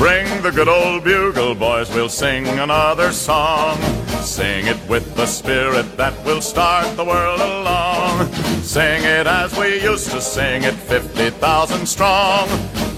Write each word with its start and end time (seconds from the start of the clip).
Bring 0.00 0.40
the 0.40 0.50
good 0.50 0.66
old 0.66 1.04
bugle, 1.04 1.54
boys, 1.54 1.90
we'll 1.94 2.08
sing 2.08 2.46
another 2.46 3.12
song. 3.12 3.78
Sing 4.22 4.66
it 4.66 4.78
with 4.88 5.14
the 5.14 5.26
spirit 5.26 5.94
that 5.98 6.14
will 6.24 6.40
start 6.40 6.96
the 6.96 7.04
world 7.04 7.38
along. 7.38 8.32
Sing 8.62 9.02
it 9.04 9.26
as 9.26 9.54
we 9.58 9.82
used 9.82 10.10
to 10.12 10.22
sing 10.22 10.62
it, 10.62 10.72
50,000 10.72 11.86
strong, 11.86 12.48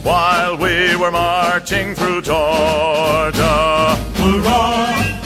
while 0.05 0.57
we 0.57 0.95
were 0.95 1.11
marching 1.11 1.97
through 1.97 2.23
Georgia. 2.23 3.97
Hurrah, 4.19 5.22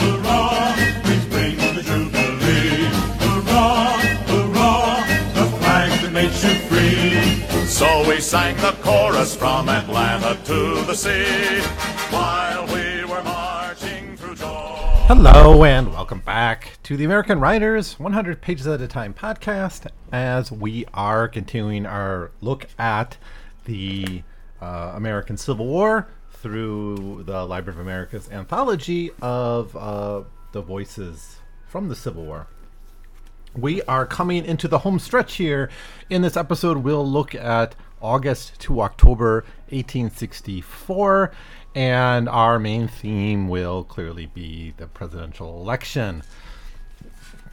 So 7.77 8.09
we 8.09 8.23
sang 8.23 8.57
the 8.57 8.73
chorus 8.81 9.37
from 9.37 9.69
Atlanta 9.69 10.43
to 10.47 10.83
the 10.87 10.95
sea, 10.95 11.61
while 12.09 12.67
we 12.69 13.05
were 13.05 13.23
marching 13.23 14.17
through 14.17 14.37
Georgia. 14.37 15.05
Hello 15.09 15.63
and 15.63 15.93
welcome 15.93 16.21
back 16.21 16.79
to 16.85 16.97
the 16.97 17.05
American 17.05 17.39
Writers 17.39 18.01
100 18.01 18.41
Pages 18.41 18.67
at 18.67 18.81
a 18.81 18.89
Time 18.89 19.13
podcast 19.13 19.91
as 20.11 20.51
we 20.51 20.87
are 20.95 21.29
continuing 21.29 21.85
our 21.85 22.31
look 22.41 22.67
at 22.79 23.19
the 23.67 24.23
uh, 24.63 24.93
American 24.95 25.37
Civil 25.37 25.67
War 25.67 26.09
through 26.31 27.25
the 27.27 27.45
Library 27.45 27.79
of 27.79 27.87
America's 27.87 28.31
anthology 28.31 29.11
of 29.21 29.77
uh, 29.77 30.23
the 30.53 30.63
voices 30.63 31.41
from 31.67 31.91
the 31.91 31.95
Civil 31.95 32.25
War. 32.25 32.47
We 33.57 33.81
are 33.83 34.05
coming 34.05 34.45
into 34.45 34.69
the 34.69 34.81
home 34.81 34.99
stretch 34.99 35.37
here. 35.37 35.71
In 36.11 36.21
this 36.21 36.37
episode, 36.37 36.79
we'll 36.79 37.07
look 37.11 37.35
at 37.35 37.75
August 38.03 38.61
to 38.61 38.83
October 38.83 39.47
1864, 39.71 41.33
and 41.75 42.29
our 42.29 42.59
main 42.59 42.87
theme 42.87 43.49
will 43.49 43.83
clearly 43.83 44.27
be 44.27 44.75
the 44.77 44.87
presidential 44.87 45.59
election. 45.63 46.23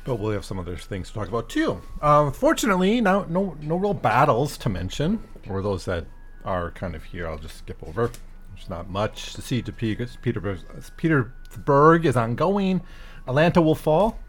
But 0.04 0.16
we'll 0.16 0.34
have 0.34 0.44
some 0.44 0.60
other 0.60 0.76
things 0.76 1.08
to 1.08 1.14
talk 1.14 1.30
about 1.30 1.48
too. 1.48 1.82
Uh, 2.02 2.32
fortunately, 2.32 3.00
no, 3.00 3.24
no, 3.30 3.56
no 3.62 3.78
real 3.78 3.94
battles 3.94 4.58
to 4.58 4.68
mention, 4.68 5.24
or 5.48 5.62
those 5.62 5.86
that 5.86 6.06
are 6.44 6.72
kind 6.72 6.96
of 6.96 7.06
here. 7.06 7.30
I'll 7.30 7.38
just 7.38 7.60
skip 7.60 7.82
over. 7.82 8.12
There's 8.54 8.70
not 8.70 8.90
much. 8.90 9.36
Siege 9.36 9.70
of 9.70 9.78
Pe- 9.78 9.96
Petersburg, 9.96 10.60
Petersburg 10.98 12.06
is 12.06 12.18
ongoing. 12.18 12.82
Atlanta 13.26 13.62
will 13.62 13.76
fall 13.76 14.20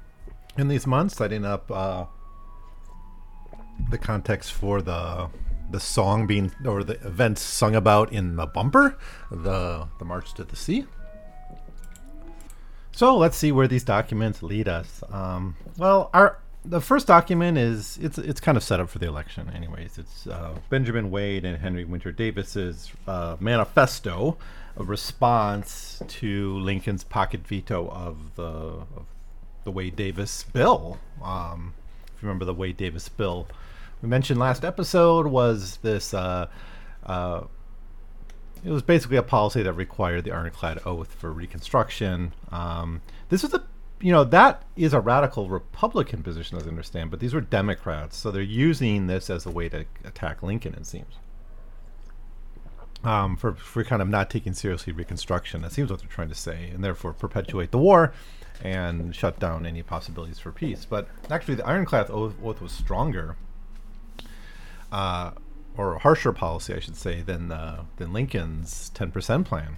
in 0.57 0.69
these 0.69 0.87
months, 0.87 1.17
setting 1.17 1.45
up 1.45 1.71
uh, 1.71 2.07
the 3.91 3.99
context 3.99 4.53
for 4.53 4.83
the 4.83 5.29
the 5.71 5.81
song 5.81 6.27
being 6.27 6.53
or 6.67 6.85
the 6.85 6.95
events 7.07 7.41
sung 7.41 7.75
about 7.75 8.13
in 8.13 8.37
the 8.37 8.47
bumper, 8.47 8.97
the 9.31 9.89
the 9.99 10.05
March 10.05 10.35
to 10.35 10.45
the 10.45 10.57
Sea. 10.57 10.87
So 12.93 13.17
let's 13.17 13.37
see 13.37 13.51
where 13.51 13.67
these 13.67 13.83
documents 13.83 14.43
lead 14.43 14.69
us. 14.69 15.03
Um, 15.11 15.57
well, 15.77 16.11
our 16.15 16.39
the 16.65 16.81
first 16.81 17.07
document 17.07 17.59
is 17.59 17.99
it's 18.01 18.19
it's 18.19 18.41
kind 18.41 18.57
of 18.57 18.63
set 18.63 18.81
up 18.81 18.89
for 18.89 18.99
the 18.99 19.07
election, 19.07 19.51
anyways. 19.51 19.99
It's 19.99 20.27
uh, 20.27 20.57
Benjamin 20.71 21.11
Wade 21.11 21.45
and 21.45 21.59
Henry 21.59 21.85
Winter 21.85 22.13
Davis's 22.13 22.93
uh, 23.07 23.37
manifesto, 23.41 24.37
a 24.77 24.85
response 24.85 26.01
to 26.07 26.59
Lincoln's 26.59 27.05
pocket 27.05 27.47
veto 27.47 27.89
of 27.89 28.37
the 28.37 28.43
of 28.43 29.07
the 29.65 29.70
Wade 29.70 29.97
Davis 29.97 30.45
bill. 30.45 30.98
Um, 31.23 31.75
if 32.07 32.23
you 32.23 32.29
remember 32.29 32.45
the 32.45 32.55
Wade 32.55 32.77
Davis 32.77 33.09
bill, 33.09 33.48
we 34.03 34.09
mentioned 34.09 34.39
last 34.39 34.65
episode 34.65 35.27
was 35.27 35.79
this. 35.79 36.15
Uh, 36.15 36.47
uh, 37.05 37.43
it 38.65 38.70
was 38.70 38.83
basically 38.83 39.19
a 39.19 39.23
policy 39.23 39.62
that 39.62 39.73
required 39.75 40.25
the 40.25 40.33
ironclad 40.33 40.81
oath 40.87 41.12
for 41.12 41.31
Reconstruction. 41.31 42.33
Um, 42.51 43.03
this 43.29 43.42
was 43.42 43.53
a, 43.53 43.62
you 44.01 44.11
know, 44.11 44.25
that 44.25 44.62
is 44.75 44.95
a 44.95 45.01
radical 45.01 45.48
Republican 45.48 46.23
position, 46.23 46.57
as 46.57 46.65
I 46.65 46.69
understand, 46.69 47.11
but 47.11 47.20
these 47.20 47.35
were 47.35 47.42
Democrats, 47.42 48.17
so 48.17 48.31
they're 48.31 48.42
using 48.42 49.07
this 49.07 49.29
as 49.29 49.45
a 49.45 49.51
way 49.51 49.69
to 49.69 49.85
attack 50.05 50.42
Lincoln, 50.42 50.75
it 50.75 50.86
seems. 50.86 51.14
Um, 53.02 53.36
for, 53.36 53.52
for 53.55 53.85
kind 53.85 54.01
of 54.01 54.08
not 54.08 54.31
taking 54.31 54.55
seriously 54.55 54.95
Reconstruction. 54.95 55.61
That 55.61 55.73
seems 55.73 55.91
what 55.91 56.01
they're 56.01 56.08
trying 56.08 56.31
to 56.31 56.35
say, 56.35 56.70
and 56.73 56.83
therefore 56.83 57.13
perpetuate 57.13 57.70
the 57.70 57.79
war 57.79 58.14
and 58.63 59.15
shut 59.15 59.39
down 59.39 59.67
any 59.67 59.83
possibilities 59.83 60.39
for 60.39 60.53
peace. 60.53 60.85
But 60.85 61.09
actually, 61.31 61.57
the 61.57 61.67
ironclad 61.67 62.11
oath, 62.11 62.35
oath 62.42 62.61
was 62.61 62.73
stronger. 62.73 63.37
Uh, 64.92 65.33
or 65.77 65.97
a 65.97 65.98
harsher 65.98 66.33
policy, 66.33 66.73
I 66.73 66.79
should 66.79 66.97
say, 66.97 67.23
than 67.23 67.51
uh, 67.51 67.85
than 67.97 68.13
Lincoln's 68.13 68.91
10% 68.95 69.45
plan. 69.45 69.77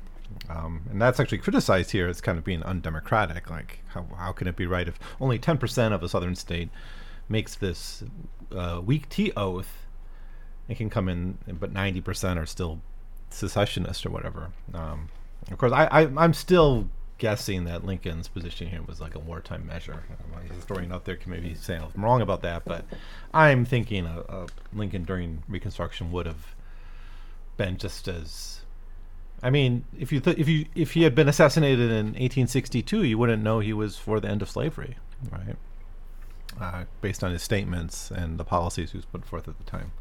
Um, 0.48 0.82
and 0.90 1.00
that's 1.00 1.18
actually 1.18 1.38
criticized 1.38 1.90
here 1.90 2.08
as 2.08 2.20
kind 2.20 2.38
of 2.38 2.44
being 2.44 2.62
undemocratic. 2.62 3.50
Like, 3.50 3.80
how, 3.88 4.06
how 4.18 4.32
can 4.32 4.46
it 4.46 4.56
be 4.56 4.66
right 4.66 4.86
if 4.86 4.98
only 5.20 5.38
10% 5.38 5.92
of 5.92 6.02
a 6.02 6.08
southern 6.08 6.34
state 6.34 6.68
makes 7.28 7.54
this 7.54 8.04
uh, 8.54 8.80
weak 8.84 9.08
tea 9.08 9.32
oath? 9.36 9.86
It 10.68 10.76
can 10.76 10.90
come 10.90 11.08
in, 11.08 11.38
but 11.46 11.72
90% 11.72 12.36
are 12.36 12.46
still 12.46 12.80
secessionists 13.30 14.04
or 14.04 14.10
whatever. 14.10 14.50
Um, 14.74 15.08
of 15.50 15.58
course, 15.58 15.72
I, 15.72 15.86
I, 15.86 16.00
I'm 16.16 16.34
still 16.34 16.88
guessing 17.18 17.64
that 17.64 17.84
Lincoln's 17.84 18.28
position 18.28 18.68
here 18.68 18.82
was 18.82 19.00
like 19.00 19.14
a 19.14 19.18
wartime 19.18 19.66
measure. 19.66 20.04
A 20.34 20.52
historian 20.54 20.92
out 20.92 21.04
there 21.04 21.16
can 21.16 21.30
maybe 21.30 21.54
say 21.54 21.76
I'm 21.76 22.04
wrong 22.04 22.20
about 22.20 22.42
that, 22.42 22.64
but 22.64 22.84
I'm 23.32 23.64
thinking 23.64 24.06
uh, 24.06 24.22
uh, 24.28 24.46
Lincoln 24.72 25.04
during 25.04 25.42
Reconstruction 25.48 26.12
would 26.12 26.26
have 26.26 26.54
been 27.56 27.78
just 27.78 28.08
as. 28.08 28.60
I 29.42 29.50
mean, 29.50 29.84
if 29.98 30.12
you 30.12 30.20
th- 30.20 30.38
if 30.38 30.48
you 30.48 30.66
if 30.74 30.92
he 30.92 31.02
had 31.02 31.14
been 31.14 31.28
assassinated 31.28 31.90
in 31.90 32.06
1862, 32.06 33.02
you 33.04 33.18
wouldn't 33.18 33.42
know 33.42 33.60
he 33.60 33.72
was 33.72 33.96
for 33.96 34.20
the 34.20 34.28
end 34.28 34.42
of 34.42 34.50
slavery, 34.50 34.96
right? 35.30 35.56
Uh, 36.60 36.84
based 37.00 37.22
on 37.22 37.30
his 37.32 37.42
statements 37.42 38.10
and 38.10 38.38
the 38.38 38.44
policies 38.44 38.92
he 38.92 38.98
was 38.98 39.04
put 39.04 39.24
forth 39.26 39.46
at 39.46 39.58
the 39.58 39.64
time. 39.64 39.92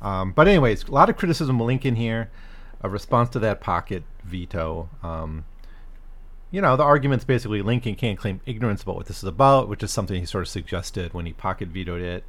Um, 0.00 0.32
but 0.32 0.48
anyways, 0.48 0.84
a 0.84 0.90
lot 0.90 1.10
of 1.10 1.16
criticism 1.16 1.60
of 1.60 1.66
Lincoln 1.66 1.96
here. 1.96 2.30
A 2.80 2.88
response 2.88 3.30
to 3.30 3.40
that 3.40 3.60
pocket 3.60 4.04
veto. 4.24 4.88
Um, 5.02 5.44
you 6.50 6.60
know, 6.60 6.76
the 6.76 6.82
argument's 6.82 7.24
basically 7.24 7.62
Lincoln 7.62 7.94
can't 7.94 8.18
claim 8.18 8.40
ignorance 8.46 8.82
about 8.82 8.96
what 8.96 9.06
this 9.06 9.18
is 9.18 9.24
about, 9.24 9.68
which 9.68 9.82
is 9.82 9.90
something 9.90 10.18
he 10.18 10.26
sort 10.26 10.42
of 10.42 10.48
suggested 10.48 11.12
when 11.12 11.26
he 11.26 11.32
pocket 11.32 11.68
vetoed 11.68 12.00
it. 12.00 12.24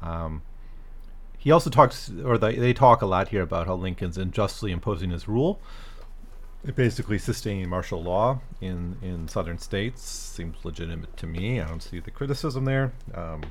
Um, 0.00 0.42
he 1.36 1.50
also 1.50 1.70
talks, 1.70 2.10
or 2.24 2.38
they, 2.38 2.56
they 2.56 2.72
talk 2.72 3.02
a 3.02 3.06
lot 3.06 3.28
here 3.28 3.42
about 3.42 3.66
how 3.66 3.74
Lincoln's 3.74 4.18
unjustly 4.18 4.72
imposing 4.72 5.10
his 5.10 5.28
rule. 5.28 5.60
It 6.66 6.74
basically 6.74 7.18
sustaining 7.18 7.68
martial 7.68 8.02
law 8.02 8.40
in, 8.60 8.96
in 9.02 9.28
southern 9.28 9.58
states 9.58 10.02
seems 10.02 10.64
legitimate 10.64 11.16
to 11.18 11.26
me. 11.26 11.60
I 11.60 11.68
don't 11.68 11.82
see 11.82 12.00
the 12.00 12.10
criticism 12.10 12.64
there. 12.64 12.92
Um, 13.14 13.42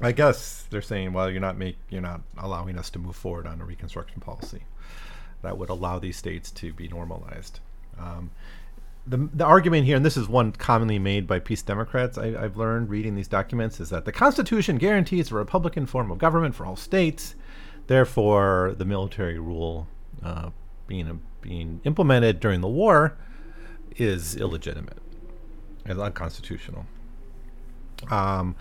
I 0.00 0.12
guess 0.12 0.66
they're 0.70 0.80
saying, 0.80 1.12
well, 1.12 1.30
you're 1.30 1.40
not 1.40 1.58
make 1.58 1.76
you're 1.90 2.00
not 2.00 2.22
allowing 2.38 2.78
us 2.78 2.88
to 2.90 2.98
move 2.98 3.16
forward 3.16 3.46
on 3.46 3.60
a 3.60 3.64
reconstruction 3.64 4.20
policy 4.20 4.62
that 5.42 5.58
would 5.58 5.68
allow 5.68 5.98
these 5.98 6.16
states 6.16 6.50
to 6.52 6.72
be 6.72 6.88
normalized. 6.88 7.60
Um, 7.98 8.30
the, 9.10 9.28
the 9.34 9.44
argument 9.44 9.86
here, 9.86 9.96
and 9.96 10.04
this 10.04 10.16
is 10.16 10.28
one 10.28 10.52
commonly 10.52 10.98
made 10.98 11.26
by 11.26 11.40
peace 11.40 11.62
Democrats, 11.62 12.16
I, 12.16 12.28
have 12.28 12.56
learned 12.56 12.88
reading 12.88 13.16
these 13.16 13.26
documents, 13.26 13.80
is 13.80 13.90
that 13.90 14.04
the 14.04 14.12
Constitution 14.12 14.78
guarantees 14.78 15.32
a 15.32 15.34
Republican 15.34 15.84
form 15.86 16.12
of 16.12 16.18
government 16.18 16.54
for 16.54 16.64
all 16.64 16.76
states. 16.76 17.34
Therefore, 17.88 18.74
the 18.78 18.84
military 18.84 19.38
rule 19.38 19.88
uh, 20.22 20.50
being 20.86 21.20
being 21.40 21.80
implemented 21.84 22.38
during 22.38 22.60
the 22.60 22.68
war 22.68 23.16
is 23.96 24.36
illegitimate 24.36 24.98
and 25.84 25.98
unconstitutional. 25.98 26.86
Um, 28.10 28.54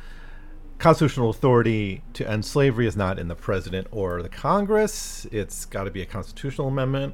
constitutional 0.80 1.30
authority 1.30 2.02
to 2.14 2.28
end 2.28 2.44
slavery 2.44 2.88
is 2.88 2.96
not 2.96 3.20
in 3.20 3.28
the 3.28 3.36
president 3.36 3.88
or 3.92 4.24
the 4.24 4.30
Congress. 4.30 5.28
It's 5.32 5.66
got 5.66 5.84
to 5.84 5.92
be 5.92 6.02
a 6.02 6.06
constitutional 6.08 6.70
amendment 6.70 7.14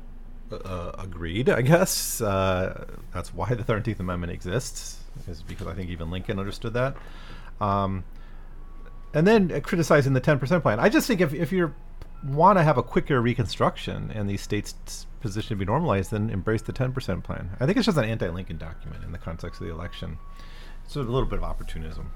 uh, 0.51 0.91
agreed, 0.97 1.49
I 1.49 1.61
guess. 1.61 2.21
Uh, 2.21 2.85
that's 3.13 3.33
why 3.33 3.53
the 3.53 3.63
13th 3.63 3.99
Amendment 3.99 4.31
exists, 4.31 4.99
is 5.27 5.41
because 5.41 5.67
I 5.67 5.73
think 5.73 5.89
even 5.89 6.11
Lincoln 6.11 6.39
understood 6.39 6.73
that. 6.73 6.95
Um, 7.59 8.03
and 9.13 9.25
then 9.25 9.51
uh, 9.51 9.59
criticizing 9.61 10.13
the 10.13 10.21
10% 10.21 10.61
plan. 10.61 10.79
I 10.79 10.89
just 10.89 11.07
think 11.07 11.21
if, 11.21 11.33
if 11.33 11.51
you 11.51 11.73
want 12.23 12.57
to 12.57 12.63
have 12.63 12.77
a 12.77 12.83
quicker 12.83 13.21
reconstruction 13.21 14.11
and 14.13 14.29
these 14.29 14.41
states' 14.41 15.05
position 15.21 15.49
to 15.49 15.55
be 15.55 15.65
normalized, 15.65 16.11
then 16.11 16.29
embrace 16.29 16.61
the 16.61 16.73
10% 16.73 17.23
plan. 17.23 17.51
I 17.59 17.65
think 17.65 17.77
it's 17.77 17.85
just 17.85 17.97
an 17.97 18.05
anti 18.05 18.29
Lincoln 18.29 18.57
document 18.57 19.03
in 19.03 19.11
the 19.11 19.17
context 19.17 19.61
of 19.61 19.67
the 19.67 19.73
election. 19.73 20.17
It's 20.85 20.95
a 20.95 20.99
little 20.99 21.25
bit 21.25 21.39
of 21.39 21.43
opportunism. 21.43 22.11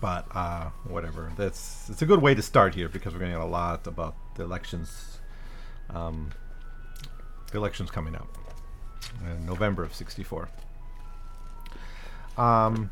But 0.00 0.26
uh, 0.34 0.70
whatever. 0.84 1.32
That's 1.36 1.90
it's 1.90 2.02
a 2.02 2.06
good 2.06 2.22
way 2.22 2.34
to 2.34 2.42
start 2.42 2.74
here 2.74 2.88
because 2.88 3.12
we're 3.12 3.18
going 3.18 3.32
to 3.32 3.38
get 3.38 3.44
a 3.44 3.50
lot 3.50 3.86
about 3.86 4.14
the 4.36 4.44
elections 4.44 5.18
um, 5.88 6.30
the 7.50 7.58
election's 7.58 7.90
coming 7.90 8.14
up 8.14 8.28
in 9.24 9.46
November 9.46 9.82
of 9.82 9.94
64. 9.94 10.48
Um, 12.36 12.90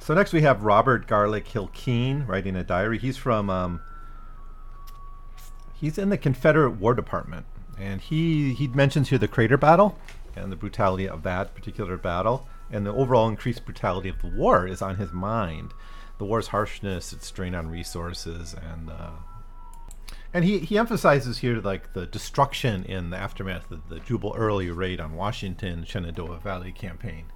so 0.00 0.14
next 0.14 0.32
we 0.32 0.42
have 0.42 0.62
Robert 0.62 1.06
Garlick 1.06 1.46
Hill 1.46 1.70
Kean 1.74 2.24
writing 2.26 2.56
a 2.56 2.64
diary. 2.64 2.98
He's 2.98 3.16
from 3.16 3.50
um, 3.50 3.80
he's 5.74 5.98
in 5.98 6.08
the 6.08 6.18
Confederate 6.18 6.72
War 6.72 6.94
Department, 6.94 7.46
and 7.78 8.00
he 8.00 8.54
he 8.54 8.66
mentions 8.68 9.10
here 9.10 9.18
the 9.18 9.28
crater 9.28 9.58
battle 9.58 9.98
and 10.34 10.50
the 10.50 10.56
brutality 10.56 11.08
of 11.08 11.22
that 11.24 11.54
particular 11.54 11.96
battle, 11.96 12.48
and 12.70 12.86
the 12.86 12.92
overall 12.92 13.28
increased 13.28 13.64
brutality 13.64 14.08
of 14.08 14.20
the 14.20 14.28
war 14.28 14.66
is 14.66 14.80
on 14.80 14.96
his 14.96 15.12
mind. 15.12 15.72
The 16.18 16.24
war's 16.24 16.48
harshness, 16.48 17.12
its 17.12 17.26
strain 17.26 17.54
on 17.54 17.70
resources, 17.70 18.54
and 18.54 18.90
uh, 18.90 19.10
and 20.32 20.44
he, 20.44 20.60
he 20.60 20.78
emphasizes 20.78 21.38
here 21.38 21.60
like 21.60 21.92
the 21.92 22.06
destruction 22.06 22.84
in 22.84 23.10
the 23.10 23.16
aftermath 23.16 23.70
of 23.70 23.88
the 23.88 24.00
Jubal 24.00 24.34
Early 24.36 24.70
raid 24.70 25.00
on 25.00 25.14
Washington, 25.14 25.84
Shenandoah 25.84 26.38
Valley 26.38 26.72
campaign, 26.72 27.26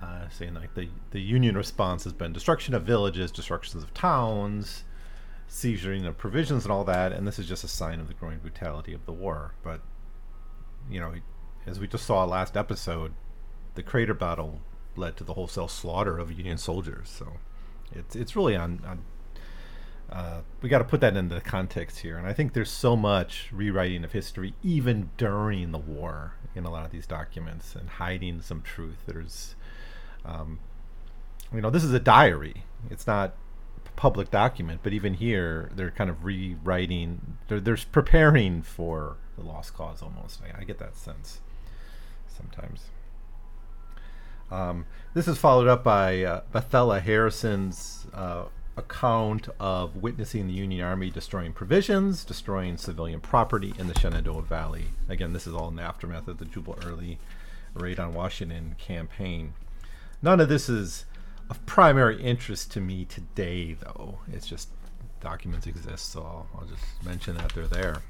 uh, 0.00 0.28
saying 0.28 0.54
like 0.54 0.74
the 0.74 0.88
the 1.10 1.20
Union 1.20 1.56
response 1.56 2.04
has 2.04 2.12
been 2.12 2.32
destruction 2.32 2.74
of 2.74 2.82
villages, 2.82 3.30
destructions 3.32 3.82
of 3.82 3.94
towns, 3.94 4.84
seizuring 5.48 6.06
of 6.06 6.18
provisions, 6.18 6.64
and 6.64 6.72
all 6.72 6.84
that. 6.84 7.12
And 7.12 7.26
this 7.26 7.38
is 7.38 7.48
just 7.48 7.64
a 7.64 7.68
sign 7.68 8.00
of 8.00 8.08
the 8.08 8.14
growing 8.14 8.38
brutality 8.38 8.92
of 8.92 9.06
the 9.06 9.12
war. 9.12 9.54
But 9.62 9.80
you 10.90 11.00
know, 11.00 11.14
as 11.66 11.80
we 11.80 11.88
just 11.88 12.04
saw 12.04 12.24
last 12.24 12.56
episode, 12.56 13.14
the 13.74 13.82
crater 13.82 14.14
battle 14.14 14.60
led 14.94 15.16
to 15.16 15.24
the 15.24 15.34
wholesale 15.34 15.68
slaughter 15.68 16.18
of 16.18 16.30
Union 16.30 16.58
soldiers. 16.58 17.08
So 17.08 17.38
it's 17.92 18.14
it's 18.14 18.36
really 18.36 18.56
on, 18.56 18.82
on 18.86 19.04
uh, 20.10 20.40
we 20.62 20.68
got 20.68 20.78
to 20.78 20.84
put 20.84 21.00
that 21.00 21.16
into 21.16 21.34
the 21.34 21.40
context 21.40 21.98
here. 21.98 22.16
And 22.16 22.26
I 22.26 22.32
think 22.32 22.52
there's 22.52 22.70
so 22.70 22.96
much 22.96 23.48
rewriting 23.52 24.04
of 24.04 24.12
history, 24.12 24.54
even 24.62 25.10
during 25.16 25.72
the 25.72 25.78
war, 25.78 26.34
in 26.54 26.64
a 26.64 26.70
lot 26.70 26.84
of 26.84 26.92
these 26.92 27.06
documents, 27.06 27.74
and 27.74 27.88
hiding 27.88 28.40
some 28.40 28.62
truth. 28.62 28.98
There's, 29.06 29.56
um, 30.24 30.60
you 31.52 31.60
know, 31.60 31.70
this 31.70 31.84
is 31.84 31.92
a 31.92 32.00
diary. 32.00 32.64
It's 32.88 33.06
not 33.06 33.34
a 33.84 33.90
public 33.90 34.30
document, 34.30 34.80
but 34.82 34.92
even 34.92 35.14
here, 35.14 35.70
they're 35.74 35.90
kind 35.90 36.08
of 36.08 36.24
rewriting. 36.24 37.38
They're, 37.48 37.60
they're 37.60 37.78
preparing 37.90 38.62
for 38.62 39.16
the 39.36 39.44
lost 39.44 39.74
cause 39.74 40.02
almost. 40.02 40.40
I, 40.42 40.60
I 40.60 40.64
get 40.64 40.78
that 40.78 40.96
sense 40.96 41.40
sometimes. 42.28 42.86
Um, 44.50 44.86
this 45.14 45.26
is 45.26 45.38
followed 45.38 45.66
up 45.66 45.82
by 45.82 46.22
uh, 46.22 46.42
Bethella 46.54 47.02
Harrison's 47.02 48.06
uh, 48.14 48.44
account 48.76 49.48
of 49.58 49.96
witnessing 49.96 50.46
the 50.46 50.52
Union 50.52 50.84
Army 50.84 51.10
destroying 51.10 51.52
provisions, 51.52 52.24
destroying 52.24 52.76
civilian 52.76 53.20
property 53.20 53.74
in 53.78 53.86
the 53.86 53.98
Shenandoah 53.98 54.42
Valley. 54.42 54.86
Again, 55.08 55.32
this 55.32 55.46
is 55.46 55.54
all 55.54 55.68
in 55.68 55.76
the 55.76 55.82
aftermath 55.82 56.28
of 56.28 56.38
the 56.38 56.44
Jubal 56.44 56.78
Early 56.84 57.18
raid 57.74 57.98
on 57.98 58.14
Washington 58.14 58.76
campaign. 58.78 59.54
None 60.22 60.40
of 60.40 60.48
this 60.48 60.68
is 60.68 61.04
of 61.48 61.64
primary 61.66 62.20
interest 62.20 62.72
to 62.72 62.80
me 62.80 63.04
today, 63.04 63.74
though. 63.74 64.18
It's 64.32 64.46
just 64.46 64.68
documents 65.20 65.66
exist, 65.66 66.12
so 66.12 66.22
I'll, 66.22 66.46
I'll 66.54 66.66
just 66.66 66.84
mention 67.04 67.36
that 67.36 67.52
they're 67.52 67.66
there. 67.66 68.02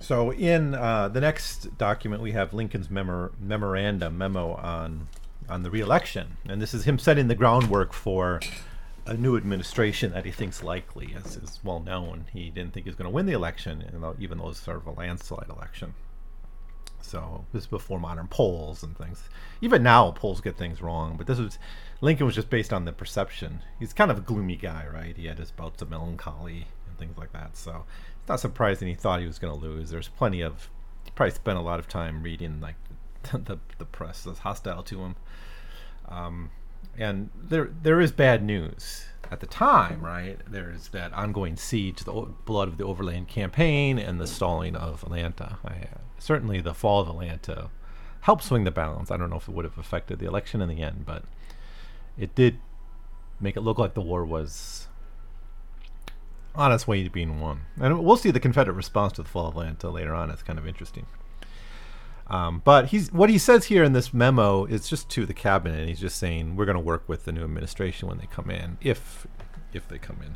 So, 0.00 0.32
in 0.32 0.74
uh, 0.74 1.08
the 1.08 1.20
next 1.20 1.78
document, 1.78 2.22
we 2.22 2.32
have 2.32 2.52
Lincoln's 2.52 2.90
memor- 2.90 3.32
memorandum 3.40 4.18
memo 4.18 4.54
on 4.54 5.08
on 5.48 5.62
the 5.62 5.70
reelection, 5.70 6.36
and 6.48 6.62
this 6.62 6.72
is 6.72 6.84
him 6.84 6.98
setting 6.98 7.28
the 7.28 7.34
groundwork 7.34 7.92
for 7.92 8.40
a 9.06 9.14
new 9.14 9.36
administration 9.36 10.12
that 10.12 10.24
he 10.24 10.30
thinks 10.30 10.62
likely, 10.62 11.14
as 11.16 11.36
is 11.36 11.60
well 11.64 11.80
known. 11.80 12.26
He 12.32 12.50
didn't 12.50 12.72
think 12.72 12.84
he 12.84 12.90
was 12.90 12.96
going 12.96 13.10
to 13.10 13.14
win 13.14 13.26
the 13.26 13.32
election, 13.32 13.84
even 13.88 14.00
though 14.38 14.44
it 14.44 14.48
was 14.48 14.58
sort 14.58 14.76
of 14.76 14.86
a 14.86 14.92
landslide 14.92 15.48
election. 15.48 15.94
So 17.00 17.44
this 17.52 17.64
is 17.64 17.66
before 17.66 17.98
modern 17.98 18.28
polls 18.28 18.82
and 18.82 18.96
things. 18.96 19.22
Even 19.60 19.82
now, 19.82 20.12
polls 20.12 20.40
get 20.40 20.56
things 20.56 20.80
wrong, 20.80 21.16
but 21.16 21.26
this 21.26 21.38
was 21.38 21.58
Lincoln 22.00 22.26
was 22.26 22.34
just 22.34 22.48
based 22.48 22.72
on 22.72 22.84
the 22.84 22.92
perception. 22.92 23.60
He's 23.78 23.92
kind 23.92 24.10
of 24.10 24.18
a 24.18 24.22
gloomy 24.22 24.56
guy, 24.56 24.86
right? 24.92 25.16
He 25.16 25.26
had 25.26 25.38
his 25.38 25.50
bouts 25.50 25.82
of 25.82 25.90
melancholy 25.90 26.66
and 26.88 26.98
things 26.98 27.18
like 27.18 27.32
that. 27.32 27.56
So 27.56 27.84
it's 28.20 28.28
not 28.28 28.40
surprising 28.40 28.88
he 28.88 28.94
thought 28.94 29.20
he 29.20 29.26
was 29.26 29.38
going 29.38 29.52
to 29.52 29.60
lose. 29.60 29.90
There's 29.90 30.08
plenty 30.08 30.40
of 30.42 30.70
he 31.04 31.10
probably 31.10 31.34
spent 31.34 31.58
a 31.58 31.62
lot 31.62 31.80
of 31.80 31.88
time 31.88 32.22
reading 32.22 32.60
like 32.60 32.76
the 33.32 33.58
the 33.78 33.84
press 33.84 34.22
that's 34.22 34.38
hostile 34.40 34.82
to 34.84 35.00
him. 35.00 35.16
Um, 36.08 36.50
and 36.98 37.30
there 37.34 37.70
there 37.82 38.00
is 38.00 38.12
bad 38.12 38.42
news 38.42 39.06
at 39.30 39.40
the 39.40 39.46
time, 39.46 40.04
right? 40.04 40.38
There's 40.46 40.88
that 40.88 41.12
ongoing 41.14 41.56
siege, 41.56 42.04
the 42.04 42.12
blood 42.44 42.68
of 42.68 42.76
the 42.76 42.84
Overland 42.84 43.28
campaign, 43.28 43.98
and 43.98 44.20
the 44.20 44.26
stalling 44.26 44.76
of 44.76 45.02
Atlanta. 45.02 45.58
I, 45.64 45.88
certainly, 46.18 46.60
the 46.60 46.74
fall 46.74 47.00
of 47.00 47.08
Atlanta 47.08 47.70
helped 48.20 48.44
swing 48.44 48.64
the 48.64 48.70
balance. 48.70 49.10
I 49.10 49.16
don't 49.16 49.30
know 49.30 49.36
if 49.36 49.48
it 49.48 49.54
would 49.54 49.64
have 49.64 49.78
affected 49.78 50.18
the 50.18 50.26
election 50.26 50.60
in 50.60 50.68
the 50.68 50.82
end, 50.82 51.04
but 51.06 51.24
it 52.18 52.34
did 52.34 52.58
make 53.40 53.56
it 53.56 53.62
look 53.62 53.78
like 53.78 53.94
the 53.94 54.02
war 54.02 54.24
was 54.24 54.88
on 56.54 56.70
its 56.70 56.86
way 56.86 57.02
to 57.02 57.10
being 57.10 57.40
won. 57.40 57.62
And 57.80 58.04
we'll 58.04 58.16
see 58.16 58.30
the 58.30 58.38
Confederate 58.38 58.74
response 58.74 59.14
to 59.14 59.22
the 59.22 59.28
fall 59.28 59.48
of 59.48 59.54
Atlanta 59.54 59.90
later 59.90 60.14
on. 60.14 60.30
It's 60.30 60.42
kind 60.42 60.58
of 60.58 60.66
interesting. 60.66 61.06
Um, 62.32 62.62
but 62.64 62.86
he's 62.86 63.12
what 63.12 63.28
he 63.28 63.36
says 63.36 63.66
here 63.66 63.84
in 63.84 63.92
this 63.92 64.14
memo 64.14 64.64
is 64.64 64.88
just 64.88 65.10
to 65.10 65.26
the 65.26 65.34
cabinet. 65.34 65.86
He's 65.86 66.00
just 66.00 66.16
saying 66.16 66.56
we're 66.56 66.64
going 66.64 66.76
to 66.76 66.80
work 66.82 67.06
with 67.06 67.26
the 67.26 67.32
new 67.32 67.44
administration 67.44 68.08
when 68.08 68.16
they 68.16 68.26
come 68.26 68.50
in, 68.50 68.78
if 68.80 69.26
if 69.74 69.86
they 69.86 69.98
come 69.98 70.16
in. 70.22 70.32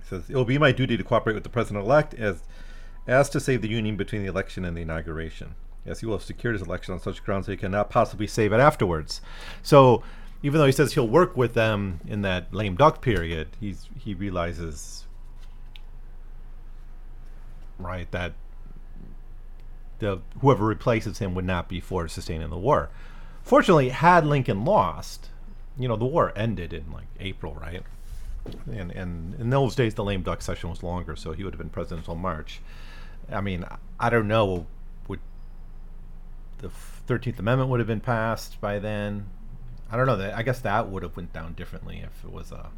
He 0.00 0.08
says 0.08 0.28
it 0.28 0.36
will 0.36 0.44
be 0.44 0.58
my 0.58 0.70
duty 0.70 0.98
to 0.98 1.02
cooperate 1.02 1.32
with 1.32 1.44
the 1.44 1.48
president-elect 1.48 2.12
as 2.12 2.42
as 3.06 3.30
to 3.30 3.40
save 3.40 3.62
the 3.62 3.68
union 3.68 3.96
between 3.96 4.20
the 4.20 4.28
election 4.28 4.66
and 4.66 4.76
the 4.76 4.82
inauguration. 4.82 5.54
Yes, 5.86 6.00
he 6.00 6.06
will 6.06 6.16
have 6.18 6.24
secured 6.24 6.56
his 6.56 6.62
election 6.62 6.92
on 6.92 7.00
such 7.00 7.24
grounds 7.24 7.46
that 7.46 7.52
he 7.52 7.56
cannot 7.56 7.88
possibly 7.88 8.26
save 8.26 8.52
it 8.52 8.60
afterwards. 8.60 9.22
So, 9.62 10.02
even 10.42 10.60
though 10.60 10.66
he 10.66 10.72
says 10.72 10.92
he'll 10.92 11.08
work 11.08 11.38
with 11.38 11.54
them 11.54 12.00
in 12.06 12.20
that 12.20 12.52
lame 12.52 12.74
duck 12.74 13.00
period, 13.00 13.48
he's 13.60 13.88
he 13.98 14.12
realizes 14.12 15.06
right 17.78 18.10
that 18.10 18.34
the 19.98 20.20
whoever 20.40 20.64
replaces 20.64 21.18
him 21.18 21.34
would 21.34 21.44
not 21.44 21.68
be 21.68 21.80
for 21.80 22.08
sustaining 22.08 22.50
the 22.50 22.58
war. 22.58 22.90
Fortunately, 23.42 23.90
had 23.90 24.26
Lincoln 24.26 24.64
lost, 24.64 25.30
you 25.78 25.88
know, 25.88 25.96
the 25.96 26.04
war 26.04 26.32
ended 26.36 26.72
in 26.72 26.92
like 26.92 27.06
April, 27.20 27.54
right? 27.54 27.82
And 28.70 28.90
and 28.92 29.34
in 29.40 29.50
those 29.50 29.74
days, 29.74 29.94
the 29.94 30.04
lame 30.04 30.22
duck 30.22 30.42
session 30.42 30.70
was 30.70 30.82
longer, 30.82 31.16
so 31.16 31.32
he 31.32 31.44
would 31.44 31.54
have 31.54 31.58
been 31.58 31.70
president 31.70 32.00
until 32.00 32.14
March. 32.16 32.60
I 33.30 33.40
mean, 33.40 33.64
I 33.98 34.10
don't 34.10 34.28
know. 34.28 34.66
Would 35.08 35.20
the 36.58 36.70
Thirteenth 36.70 37.38
Amendment 37.38 37.70
would 37.70 37.80
have 37.80 37.86
been 37.86 38.00
passed 38.00 38.60
by 38.60 38.78
then? 38.78 39.28
I 39.90 39.96
don't 39.96 40.06
know. 40.06 40.16
That 40.16 40.34
I 40.34 40.42
guess 40.42 40.60
that 40.60 40.88
would 40.88 41.02
have 41.02 41.16
went 41.16 41.32
down 41.32 41.54
differently 41.54 42.02
if 42.04 42.24
it 42.24 42.32
was 42.32 42.52
a 42.52 42.70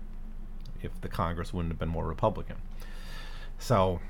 if 0.81 0.99
the 1.01 1.09
Congress 1.09 1.53
wouldn't 1.53 1.73
have 1.73 1.79
been 1.79 1.89
more 1.89 2.07
Republican. 2.07 2.57
So 3.59 4.01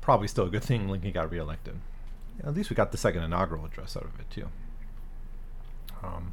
probably 0.00 0.28
still 0.28 0.44
a 0.44 0.50
good 0.50 0.62
thing 0.62 0.86
Lincoln 0.86 1.12
got 1.12 1.30
reelected 1.30 1.80
at 2.42 2.54
least 2.54 2.70
we 2.70 2.76
got 2.76 2.92
the 2.92 2.98
second 2.98 3.22
inaugural 3.22 3.64
address 3.64 3.96
out 3.96 4.04
of 4.04 4.18
it 4.18 4.30
too. 4.30 4.48
Um, 6.02 6.32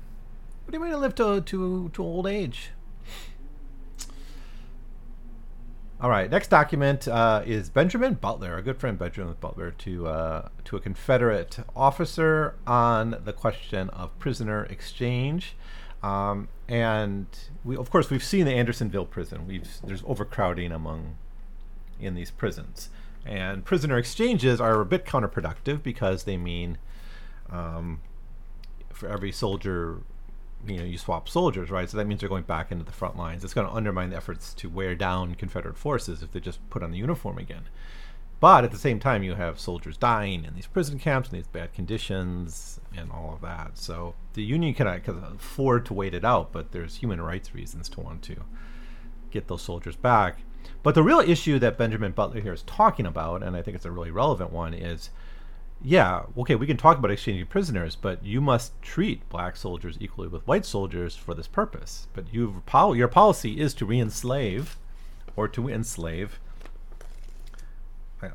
but 0.65 0.73
he 0.73 0.79
might 0.79 0.89
have 0.89 0.99
lived 0.99 1.17
to 1.17 1.41
to 1.41 1.89
to 1.89 2.03
old 2.03 2.27
age. 2.27 2.71
All 6.01 6.09
right, 6.09 6.31
next 6.31 6.47
document 6.47 7.07
uh, 7.07 7.43
is 7.45 7.69
Benjamin 7.69 8.15
Butler, 8.15 8.57
a 8.57 8.63
good 8.63 8.79
friend 8.79 8.97
Benjamin 8.97 9.35
Butler, 9.39 9.69
to 9.69 10.07
uh, 10.07 10.49
to 10.65 10.75
a 10.75 10.79
Confederate 10.79 11.59
officer 11.75 12.55
on 12.65 13.21
the 13.23 13.31
question 13.31 13.89
of 13.91 14.17
prisoner 14.17 14.65
exchange. 14.65 15.55
Um, 16.01 16.47
and 16.67 17.27
we, 17.63 17.75
of 17.77 17.91
course, 17.91 18.09
we've 18.09 18.23
seen 18.23 18.45
the 18.45 18.53
Andersonville 18.53 19.05
prison. 19.05 19.45
We've 19.45 19.69
there's 19.83 20.01
overcrowding 20.07 20.71
among 20.71 21.17
in 22.01 22.15
these 22.15 22.31
prisons. 22.31 22.89
And 23.25 23.63
prisoner 23.63 23.97
exchanges 23.97 24.59
are 24.59 24.81
a 24.81 24.85
bit 24.85 25.05
counterproductive 25.05 25.83
because 25.83 26.23
they 26.23 26.37
mean 26.37 26.77
um, 27.49 28.01
for 28.91 29.07
every 29.07 29.31
soldier, 29.31 29.99
you 30.65 30.77
know, 30.77 30.83
you 30.83 30.97
swap 30.97 31.29
soldiers, 31.29 31.69
right? 31.69 31.89
So 31.89 31.97
that 31.97 32.07
means 32.07 32.19
they're 32.19 32.29
going 32.29 32.43
back 32.43 32.71
into 32.71 32.83
the 32.83 32.91
front 32.91 33.17
lines. 33.17 33.43
It's 33.43 33.53
going 33.53 33.67
to 33.67 33.73
undermine 33.73 34.09
the 34.09 34.17
efforts 34.17 34.53
to 34.55 34.69
wear 34.69 34.95
down 34.95 35.35
Confederate 35.35 35.77
forces 35.77 36.23
if 36.23 36.31
they 36.31 36.39
just 36.39 36.67
put 36.69 36.81
on 36.83 36.91
the 36.91 36.97
uniform 36.97 37.37
again. 37.37 37.63
But 38.39 38.63
at 38.63 38.71
the 38.71 38.77
same 38.77 38.99
time, 38.99 39.21
you 39.21 39.35
have 39.35 39.59
soldiers 39.59 39.97
dying 39.97 40.45
in 40.45 40.55
these 40.55 40.65
prison 40.65 40.97
camps 40.97 41.29
in 41.29 41.35
these 41.35 41.47
bad 41.47 41.73
conditions 41.73 42.79
and 42.97 43.11
all 43.11 43.33
of 43.35 43.41
that. 43.41 43.77
So 43.77 44.15
the 44.33 44.41
Union 44.41 44.73
cannot 44.73 45.07
afford 45.07 45.85
to 45.85 45.93
wait 45.93 46.15
it 46.15 46.25
out, 46.25 46.51
but 46.51 46.71
there's 46.71 46.95
human 46.95 47.21
rights 47.21 47.53
reasons 47.53 47.87
to 47.89 48.01
want 48.01 48.23
to 48.23 48.37
get 49.29 49.47
those 49.47 49.61
soldiers 49.61 49.95
back. 49.95 50.39
But 50.83 50.95
the 50.95 51.03
real 51.03 51.19
issue 51.19 51.59
that 51.59 51.77
Benjamin 51.77 52.11
Butler 52.11 52.41
here 52.41 52.53
is 52.53 52.63
talking 52.63 53.05
about, 53.05 53.43
and 53.43 53.55
I 53.55 53.61
think 53.61 53.75
it's 53.75 53.85
a 53.85 53.91
really 53.91 54.11
relevant 54.11 54.51
one, 54.51 54.73
is 54.73 55.09
yeah, 55.83 56.23
okay, 56.37 56.55
we 56.55 56.67
can 56.67 56.77
talk 56.77 56.97
about 56.97 57.09
exchanging 57.09 57.47
prisoners, 57.47 57.95
but 57.95 58.23
you 58.23 58.39
must 58.39 58.79
treat 58.81 59.27
black 59.29 59.55
soldiers 59.55 59.97
equally 59.99 60.27
with 60.27 60.45
white 60.47 60.65
soldiers 60.65 61.15
for 61.15 61.33
this 61.33 61.47
purpose. 61.47 62.07
But 62.13 62.31
your 62.33 63.07
policy 63.07 63.59
is 63.59 63.73
to 63.75 63.85
re-enslave 63.85 64.77
or 65.35 65.47
to 65.47 65.69
enslave. 65.69 66.39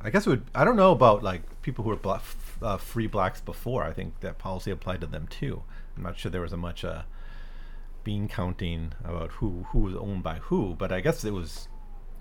I, 0.02 0.10
guess 0.10 0.26
it 0.26 0.30
would. 0.30 0.44
I 0.52 0.64
don't 0.64 0.74
know 0.74 0.90
about 0.90 1.22
like 1.22 1.62
people 1.62 1.84
who 1.84 1.90
were 1.90 1.96
black, 1.96 2.22
uh, 2.60 2.76
free 2.76 3.06
blacks 3.06 3.40
before. 3.40 3.84
I 3.84 3.92
think 3.92 4.18
that 4.20 4.38
policy 4.38 4.72
applied 4.72 5.00
to 5.02 5.06
them 5.06 5.28
too. 5.28 5.62
I'm 5.96 6.02
not 6.02 6.18
sure 6.18 6.30
there 6.30 6.40
was 6.40 6.52
a 6.52 6.56
much 6.56 6.84
uh, 6.84 7.02
bean 8.02 8.26
counting 8.26 8.94
about 9.04 9.30
who 9.32 9.66
who 9.70 9.78
was 9.78 9.94
owned 9.94 10.24
by 10.24 10.36
who, 10.36 10.74
but 10.74 10.90
I 10.90 11.00
guess 11.00 11.24
it 11.24 11.32
was 11.32 11.68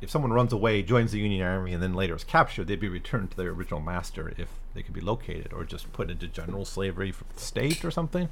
if 0.02 0.10
someone 0.10 0.34
runs 0.34 0.54
away, 0.54 0.84
joins 0.84 1.12
the 1.12 1.20
Union 1.20 1.42
Army, 1.42 1.74
and 1.74 1.82
then 1.82 1.94
later 1.94 2.16
is 2.16 2.24
captured, 2.24 2.68
they'd 2.68 2.80
be 2.80 2.90
returned 2.90 3.32
to 3.32 3.38
their 3.38 3.50
original 3.50 3.80
master 3.80 4.34
if 4.38 4.50
they 4.74 4.84
could 4.84 4.94
be 4.94 5.02
located, 5.02 5.54
or 5.54 5.64
just 5.64 5.92
put 5.94 6.12
into 6.12 6.28
general 6.28 6.66
slavery 6.66 7.12
for 7.12 7.24
the 7.34 7.40
state 7.40 7.84
or 7.86 7.92
something. 7.92 8.30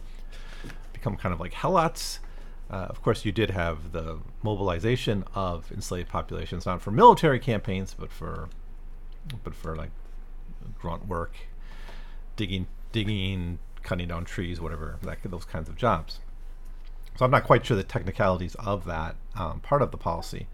Become 0.91 1.17
kind 1.17 1.33
of 1.33 1.39
like 1.39 1.53
helots. 1.53 2.19
Uh, 2.69 2.87
of 2.89 3.01
course, 3.01 3.25
you 3.25 3.31
did 3.31 3.51
have 3.51 3.91
the 3.91 4.19
mobilization 4.41 5.23
of 5.35 5.71
enslaved 5.71 6.09
populations, 6.09 6.65
not 6.65 6.81
for 6.81 6.91
military 6.91 7.39
campaigns, 7.39 7.95
but 7.97 8.11
for, 8.11 8.49
but 9.43 9.55
for 9.55 9.75
like 9.75 9.91
grunt 10.79 11.07
work, 11.07 11.35
digging, 12.35 12.67
digging, 12.91 13.59
cutting 13.83 14.07
down 14.07 14.25
trees, 14.25 14.59
whatever, 14.59 14.97
that, 15.03 15.19
those 15.23 15.45
kinds 15.45 15.69
of 15.69 15.75
jobs. 15.75 16.19
So 17.15 17.25
I'm 17.25 17.31
not 17.31 17.43
quite 17.43 17.65
sure 17.65 17.77
the 17.77 17.83
technicalities 17.83 18.55
of 18.55 18.85
that 18.85 19.15
um, 19.35 19.59
part 19.59 19.81
of 19.81 19.91
the 19.91 19.97
policy. 19.97 20.47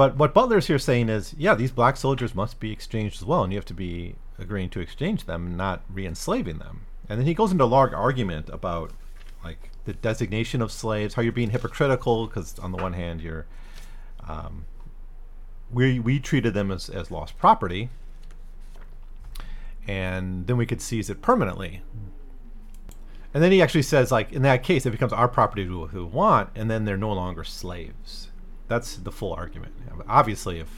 But 0.00 0.16
what 0.16 0.32
Butler's 0.32 0.66
here 0.66 0.78
saying 0.78 1.10
is, 1.10 1.34
yeah, 1.36 1.54
these 1.54 1.72
black 1.72 1.98
soldiers 1.98 2.34
must 2.34 2.58
be 2.58 2.72
exchanged 2.72 3.20
as 3.20 3.26
well, 3.26 3.44
and 3.44 3.52
you 3.52 3.58
have 3.58 3.66
to 3.66 3.74
be 3.74 4.14
agreeing 4.38 4.70
to 4.70 4.80
exchange 4.80 5.26
them, 5.26 5.58
not 5.58 5.82
re-enslaving 5.90 6.56
them. 6.56 6.86
And 7.06 7.20
then 7.20 7.26
he 7.26 7.34
goes 7.34 7.52
into 7.52 7.64
a 7.64 7.66
large 7.66 7.92
argument 7.92 8.48
about 8.48 8.92
like 9.44 9.70
the 9.84 9.92
designation 9.92 10.62
of 10.62 10.72
slaves, 10.72 11.12
how 11.12 11.20
you're 11.20 11.32
being 11.32 11.50
hypocritical 11.50 12.26
because 12.26 12.58
on 12.60 12.72
the 12.72 12.82
one 12.82 12.94
hand 12.94 13.20
you're 13.20 13.44
um, 14.26 14.64
we 15.70 16.00
we 16.00 16.18
treated 16.18 16.54
them 16.54 16.70
as, 16.70 16.88
as 16.88 17.10
lost 17.10 17.36
property, 17.36 17.90
and 19.86 20.46
then 20.46 20.56
we 20.56 20.64
could 20.64 20.80
seize 20.80 21.10
it 21.10 21.20
permanently. 21.20 21.82
And 23.34 23.42
then 23.42 23.52
he 23.52 23.60
actually 23.60 23.82
says, 23.82 24.10
like, 24.10 24.32
in 24.32 24.40
that 24.44 24.62
case, 24.62 24.86
it 24.86 24.92
becomes 24.92 25.12
our 25.12 25.28
property 25.28 25.66
to 25.66 25.88
who 25.88 26.06
want, 26.06 26.48
and 26.54 26.70
then 26.70 26.86
they're 26.86 26.96
no 26.96 27.12
longer 27.12 27.44
slaves. 27.44 28.29
That's 28.70 28.94
the 28.94 29.10
full 29.10 29.32
argument. 29.32 29.74
Obviously, 30.08 30.60
if 30.60 30.68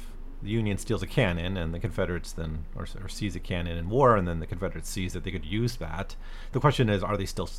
the 0.40 0.48
Union 0.48 0.78
steals 0.78 1.02
a 1.02 1.06
cannon 1.06 1.58
and 1.58 1.74
the 1.74 1.78
Confederates 1.78 2.32
then, 2.32 2.64
or, 2.74 2.86
or 3.02 3.06
seize 3.06 3.36
a 3.36 3.38
cannon 3.38 3.76
in 3.76 3.90
war, 3.90 4.16
and 4.16 4.26
then 4.26 4.40
the 4.40 4.46
Confederates 4.46 4.88
seize 4.88 5.12
that 5.12 5.24
they 5.24 5.30
could 5.30 5.44
use 5.44 5.76
that, 5.76 6.16
the 6.52 6.58
question 6.58 6.88
is, 6.88 7.02
are 7.02 7.18
they 7.18 7.26
still, 7.26 7.50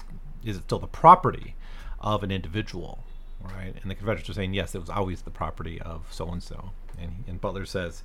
is 0.44 0.58
it 0.58 0.64
still 0.64 0.80
the 0.80 0.88
property 0.88 1.54
of 2.00 2.24
an 2.24 2.32
individual, 2.32 3.04
right? 3.44 3.76
And 3.80 3.92
the 3.92 3.96
Confederates 3.96 4.28
are 4.28 4.34
saying, 4.34 4.56
yes, 4.56 4.74
it 4.74 4.80
was 4.80 4.90
always 4.90 5.22
the 5.22 5.30
property 5.30 5.80
of 5.80 6.08
so 6.10 6.28
and 6.30 6.42
so. 6.42 6.72
And 7.28 7.40
Butler 7.40 7.68
says, 7.68 8.02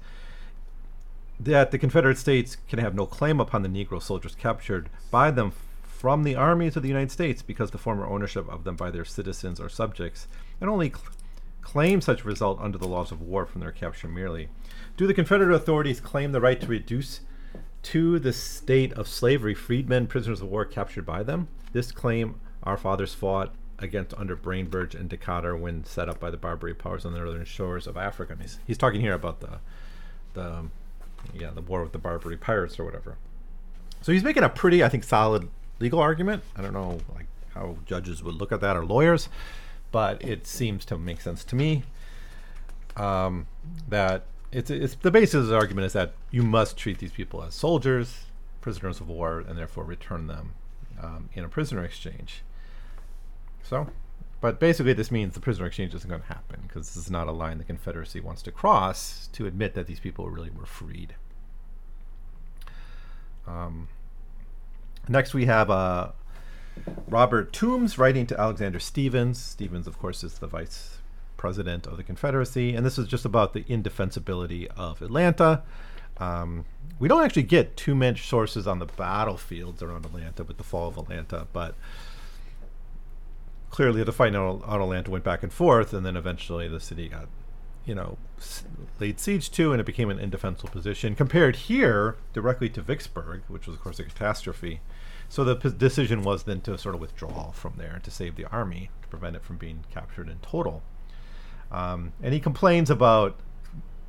that 1.41 1.71
the 1.71 1.79
Confederate 1.79 2.19
States 2.19 2.59
can 2.69 2.79
have 2.79 2.95
no 2.95 3.07
claim 3.07 3.41
upon 3.41 3.63
the 3.63 3.71
Negro 3.71 4.03
soldiers 4.03 4.35
captured 4.35 4.91
by 5.11 5.31
them 5.31 5.53
from 5.83 6.25
the 6.25 6.35
armies 6.35 6.77
of 6.77 6.83
the 6.83 6.89
United 6.89 7.11
States 7.11 7.41
because 7.41 7.71
the 7.71 7.79
former 7.79 8.07
ownership 8.07 8.47
of 8.51 8.65
them 8.65 8.77
by 8.77 8.91
their 8.91 9.07
citizens 9.07 9.59
or 9.59 9.71
subjects, 9.71 10.29
and 10.61 10.69
only 10.69 10.93
claim 11.69 12.01
such 12.01 12.25
result 12.25 12.59
under 12.63 12.79
the 12.79 12.89
laws 12.89 13.13
of 13.13 13.21
war 13.21 13.45
from 13.45 13.61
their 13.61 13.71
capture 13.71 14.09
merely. 14.09 14.49
Do 14.97 15.07
the 15.07 15.13
Confederate 15.13 15.55
authorities 15.55 16.01
claim 16.01 16.33
the 16.33 16.41
right 16.41 16.59
to 16.63 16.67
reduce 16.67 17.21
to 17.83 18.19
the 18.19 18.33
state 18.33 18.91
of 18.95 19.07
slavery 19.07 19.55
freedmen, 19.55 20.07
prisoners 20.07 20.41
of 20.41 20.49
war 20.49 20.65
captured 20.65 21.05
by 21.05 21.23
them? 21.23 21.49
This 21.75 21.93
claim 21.93 22.41
our 22.63 22.79
fathers 22.79 23.13
fought 23.13 23.55
against 23.79 24.15
under 24.15 24.35
Bainbridge 24.35 24.95
and 24.95 25.11
Decatur 25.11 25.59
when 25.59 25.85
set 25.85 26.09
up 26.09 26.19
by 26.19 26.31
the 26.31 26.39
Barbary 26.39 26.73
powers 26.73 27.05
on 27.05 27.13
the 27.13 27.19
northern 27.19 27.45
shores 27.45 27.87
of 27.87 27.99
Africa. 27.99 28.33
And 28.33 28.41
he's, 28.41 28.59
he's 28.67 28.79
talking 28.79 29.03
here 29.03 29.13
about 29.13 29.41
the 29.41 29.59
the 30.33 30.71
yeah 31.35 31.51
the 31.51 31.61
war 31.61 31.83
with 31.83 31.93
the 31.93 31.99
Barbary 31.99 32.39
pirates 32.39 32.79
or 32.79 32.85
whatever. 32.87 33.19
So 34.01 34.11
he's 34.11 34.25
making 34.25 34.43
a 34.43 34.49
pretty, 34.49 34.83
I 34.83 34.89
think, 34.89 35.05
solid 35.05 35.51
legal 35.81 36.01
argument. 36.01 36.45
I 36.57 36.63
don't 36.63 36.73
know 36.73 37.01
like 37.15 37.27
how 37.53 37.77
judges 37.85 38.23
would 38.23 38.37
look 38.37 38.53
at 38.53 38.63
that 38.63 38.75
or 38.75 38.87
lawyers, 38.87 39.29
but 39.91 40.23
it 40.23 40.47
seems 40.47 40.85
to 40.87 40.99
make 40.99 41.21
sense 41.21 41.45
to 41.45 41.57
me. 41.57 41.83
Um, 42.97 43.47
that 43.89 44.25
it's 44.51 44.71
it's 44.71 44.95
the 44.97 45.11
basis 45.11 45.35
of 45.35 45.47
the 45.47 45.57
argument 45.57 45.87
is 45.87 45.93
that 45.93 46.15
you 46.31 46.43
must 46.43 46.77
treat 46.77 46.99
these 46.99 47.13
people 47.13 47.43
as 47.43 47.55
soldiers, 47.55 48.27
prisoners 48.61 49.01
of 49.01 49.09
war, 49.09 49.39
and 49.41 49.57
therefore 49.57 49.85
return 49.85 50.27
them 50.27 50.55
um, 51.01 51.29
in 51.35 51.45
a 51.45 51.49
prisoner 51.49 51.85
exchange. 51.85 52.43
So, 53.63 53.89
but 54.41 54.59
basically, 54.59 54.95
this 54.95 55.11
means 55.11 55.35
the 55.35 55.41
prisoner 55.41 55.67
exchange 55.67 55.95
isn't 55.95 56.09
going 56.09 56.23
to 56.23 56.29
happen 56.29 56.65
because 56.67 56.89
this 56.89 57.05
is 57.05 57.11
not 57.11 57.29
a 57.29 57.33
line 57.33 57.59
the 57.59 57.65
Confederacy 57.65 58.21
wants 58.21 58.43
to 58.43 58.53
cross 58.53 59.29
to 59.33 59.47
admit 59.47 59.75
that 59.75 59.87
these 59.87 60.01
people 60.01 60.29
really 60.31 60.51
were 60.51 60.67
freed. 60.67 61.15
Um, 63.47 63.89
Next, 65.09 65.33
we 65.33 65.47
have 65.47 65.71
uh, 65.71 66.11
Robert 67.07 67.53
Toombs 67.53 67.99
writing 67.99 68.27
to 68.27 68.39
Alexander 68.39 68.79
Stephens. 68.79 69.41
Stephens, 69.41 69.87
of 69.87 69.99
course, 69.99 70.23
is 70.23 70.39
the 70.39 70.47
vice 70.47 70.99
president 71.37 71.87
of 71.87 71.97
the 71.97 72.03
Confederacy, 72.03 72.75
and 72.75 72.85
this 72.85 72.99
is 72.99 73.07
just 73.07 73.25
about 73.25 73.55
the 73.55 73.65
indefensibility 73.69 74.69
of 74.71 75.01
Atlanta. 75.01 75.63
Um, 76.19 76.65
we 76.99 77.09
don't 77.09 77.25
actually 77.25 77.45
get 77.45 77.77
too 77.77 77.95
many 77.95 78.19
sources 78.19 78.67
on 78.67 78.81
the 78.81 78.87
battlefields 78.87 79.83
around 79.83 80.05
Atlanta 80.05 80.45
with 80.45 80.59
the 80.59 80.65
fall 80.65 80.89
of 80.89 80.99
Atlanta, 80.99 81.47
but 81.53 81.75
clearly 83.71 84.03
the 84.03 84.13
fight 84.13 84.35
on 84.35 84.63
Atlanta 84.67 85.11
went 85.11 85.25
back 85.25 85.43
and 85.43 85.53
forth, 85.53 85.93
and 85.93 86.05
then 86.05 86.17
eventually 86.17 86.69
the 86.69 86.81
city 86.81 87.09
got, 87.09 87.29
you 87.85 87.95
know, 87.95 88.19
laid 88.99 89.21
siege 89.21 89.51
to, 89.53 89.73
and 89.73 89.81
it 89.81 89.85
became 89.85 90.11
an 90.11 90.19
indefensible 90.19 90.71
position. 90.71 91.15
Compared 91.15 91.55
here 91.57 92.17
directly 92.33 92.69
to 92.71 92.83
Vicksburg, 92.83 93.43
which 93.47 93.67
was 93.67 93.77
of 93.77 93.83
course 93.83 94.01
a 94.01 94.05
catastrophe, 94.05 94.81
so 95.29 95.45
the 95.45 95.57
p- 95.57 95.71
decision 95.71 96.23
was 96.23 96.45
then 96.45 96.61
to 96.63 96.79
sort 96.79 96.95
of 96.95 97.01
withdraw 97.01 97.51
from 97.51 97.75
there 97.77 98.01
to 98.03 98.11
save 98.11 98.37
the 98.37 98.47
army 98.47 98.91
to 99.03 99.09
prevent 99.09 99.37
it 99.37 99.45
from 99.45 99.57
being 99.57 99.85
captured 99.91 100.29
in 100.29 100.39
total. 100.39 100.83
Um, 101.71 102.13
and 102.23 102.33
he 102.33 102.41
complains 102.41 102.91
about 102.91 103.39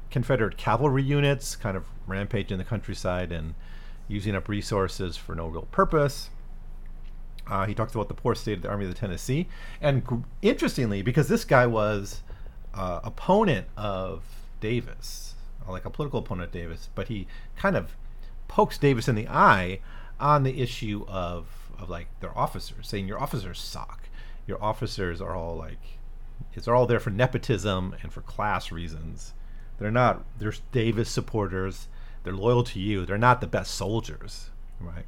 Confederate 0.10 0.58
cavalry 0.58 1.04
units 1.04 1.56
kind 1.56 1.76
of 1.76 1.86
rampaging 2.08 2.58
the 2.58 2.64
countryside 2.64 3.32
and 3.32 3.54
using 4.08 4.36
up 4.36 4.48
resources 4.48 5.18
for 5.18 5.36
no 5.36 5.48
real 5.48 5.68
purpose. 5.72 6.30
Uh, 7.48 7.66
he 7.66 7.74
talks 7.74 7.94
about 7.94 8.08
the 8.08 8.14
poor 8.14 8.36
state 8.36 8.58
of 8.58 8.62
the 8.62 8.70
Army 8.70 8.86
of 8.86 8.94
the 8.94 8.98
Tennessee. 8.98 9.48
And 9.82 10.24
interestingly, 10.42 11.02
because 11.02 11.28
this 11.28 11.46
guy 11.46 11.66
was 11.68 12.22
uh, 12.74 13.02
opponent 13.04 13.68
of 13.76 14.24
Davis, 14.62 15.36
like 15.68 15.86
a 15.86 15.90
political 15.90 16.20
opponent 16.20 16.48
of 16.48 16.52
Davis, 16.52 16.90
but 16.96 17.08
he 17.08 17.28
kind 17.56 17.76
of 17.76 17.96
pokes 18.48 18.78
Davis 18.78 19.08
in 19.08 19.16
the 19.16 19.28
eye 19.28 19.80
on 20.20 20.44
the 20.44 20.62
issue 20.62 21.06
of 21.08 21.48
of 21.78 21.90
like 21.90 22.08
their 22.20 22.38
officers, 22.38 22.88
saying 22.88 23.08
your 23.08 23.22
officers 23.22 23.60
suck. 23.60 24.10
Your 24.48 24.62
officers 24.64 25.22
are 25.22 25.36
all 25.36 25.56
like 25.56 26.00
it's 26.54 26.68
all 26.68 26.86
there 26.86 27.00
for 27.00 27.10
nepotism 27.10 27.96
and 28.02 28.12
for 28.12 28.22
class 28.22 28.72
reasons. 28.72 29.34
They're 29.80 29.92
not 29.92 30.26
they're 30.38 30.54
Davis 30.72 31.10
supporters. 31.10 31.88
They're 32.24 32.34
loyal 32.34 32.64
to 32.66 32.80
you. 32.80 33.06
They're 33.06 33.18
not 33.18 33.40
the 33.42 33.48
best 33.48 33.76
soldiers, 33.76 34.50
right? 34.80 35.06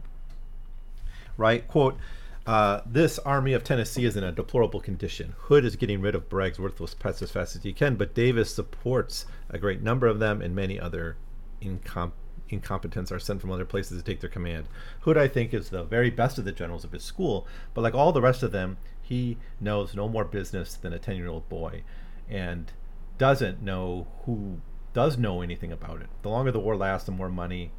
Right? 1.38 1.68
Quote, 1.68 1.98
uh, 2.46 2.82
this 2.86 3.20
army 3.20 3.54
of 3.54 3.64
Tennessee 3.64 4.06
is 4.06 4.16
in 4.16 4.24
a 4.24 4.32
deplorable 4.32 4.80
condition. 4.80 5.36
Hood 5.38 5.66
is 5.66 5.76
getting 5.76 6.02
rid 6.02 6.16
of 6.16 6.30
Bragg's 6.30 6.60
worthless 6.60 6.94
pets 6.94 7.22
as 7.22 7.32
fast 7.32 7.56
as 7.56 7.64
he 7.64 7.74
can, 7.74 7.96
but 7.96 8.16
Davis 8.16 8.54
supports 8.54 9.26
a 9.50 9.60
great 9.60 9.82
number 9.82 10.08
of 10.08 10.20
them 10.20 10.42
and 10.42 10.56
many 10.56 10.80
other 10.80 11.18
incom- 11.62 12.14
incompetents 12.54 13.12
are 13.12 13.20
sent 13.20 13.42
from 13.42 13.52
other 13.52 13.66
places 13.66 13.98
to 13.98 14.04
take 14.04 14.22
their 14.22 14.30
command. 14.30 14.68
Hood, 15.02 15.18
I 15.18 15.28
think, 15.28 15.54
is 15.54 15.70
the 15.70 15.84
very 15.84 16.10
best 16.10 16.38
of 16.38 16.46
the 16.46 16.52
generals 16.52 16.84
of 16.84 16.92
his 16.92 17.04
school, 17.04 17.48
but 17.74 17.82
like 17.82 17.94
all 17.94 18.12
the 18.12 18.22
rest 18.22 18.44
of 18.44 18.52
them, 18.52 18.78
he 19.02 19.38
knows 19.60 19.96
no 19.96 20.08
more 20.08 20.26
business 20.26 20.74
than 20.74 20.94
a 20.94 21.00
10 21.00 21.16
year 21.16 21.28
old 21.28 21.48
boy 21.50 21.84
and 22.30 22.72
doesn't 23.18 23.62
know 23.62 24.08
who 24.26 24.62
does 24.94 25.18
know 25.18 25.42
anything 25.42 25.72
about 25.72 26.02
it. 26.02 26.08
The 26.22 26.30
longer 26.30 26.52
the 26.52 26.60
war 26.60 26.76
lasts, 26.76 27.06
the 27.06 27.12
more 27.12 27.30
money, 27.30 27.72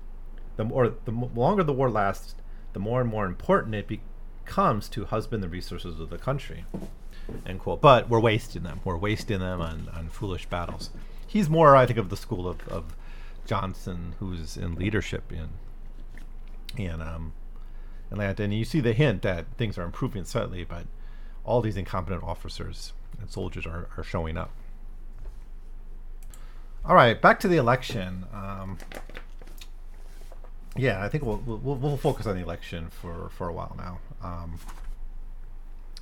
the 0.56 0.64
more 0.64 0.94
the 1.04 1.10
longer 1.10 1.64
the 1.64 1.72
war 1.72 1.90
lasts, 1.90 2.34
the 2.72 2.78
more 2.78 3.00
and 3.00 3.10
more 3.10 3.26
important 3.26 3.74
it 3.74 3.88
becomes 3.88 4.88
to 4.90 5.04
husband 5.06 5.42
the 5.42 5.48
resources 5.48 6.00
of 6.00 6.10
the 6.10 6.18
country. 6.18 6.64
End 7.46 7.60
quote. 7.60 7.80
But 7.80 8.08
we're 8.08 8.20
wasting 8.20 8.62
them. 8.62 8.80
We're 8.84 8.96
wasting 8.96 9.40
them 9.40 9.60
on, 9.60 9.88
on 9.94 10.08
foolish 10.08 10.46
battles. 10.46 10.90
He's 11.26 11.48
more, 11.48 11.76
I 11.76 11.86
think, 11.86 11.98
of 11.98 12.08
the 12.08 12.16
school 12.16 12.48
of, 12.48 12.66
of 12.68 12.96
Johnston, 13.46 14.14
who's 14.18 14.56
in 14.56 14.74
leadership 14.74 15.32
in 15.32 15.48
in 16.76 17.02
um, 17.02 17.32
Atlanta, 18.10 18.42
and 18.44 18.54
you 18.54 18.64
see 18.64 18.80
the 18.80 18.92
hint 18.92 19.22
that 19.22 19.46
things 19.56 19.76
are 19.76 19.84
improving 19.84 20.24
slightly, 20.24 20.64
but 20.64 20.86
all 21.44 21.60
these 21.60 21.76
incompetent 21.76 22.22
officers 22.22 22.92
and 23.20 23.30
soldiers 23.30 23.66
are, 23.66 23.88
are 23.96 24.04
showing 24.04 24.36
up. 24.36 24.50
All 26.84 26.94
right, 26.94 27.20
back 27.20 27.38
to 27.40 27.48
the 27.48 27.56
election. 27.56 28.26
Um, 28.32 28.78
yeah, 30.76 31.04
I 31.04 31.08
think 31.08 31.24
we'll, 31.24 31.42
we'll, 31.44 31.76
we'll 31.76 31.96
focus 31.96 32.26
on 32.26 32.36
the 32.36 32.42
election 32.42 32.88
for 32.90 33.28
for 33.30 33.48
a 33.48 33.52
while 33.52 33.76
now. 33.76 33.98
Um, 34.22 34.58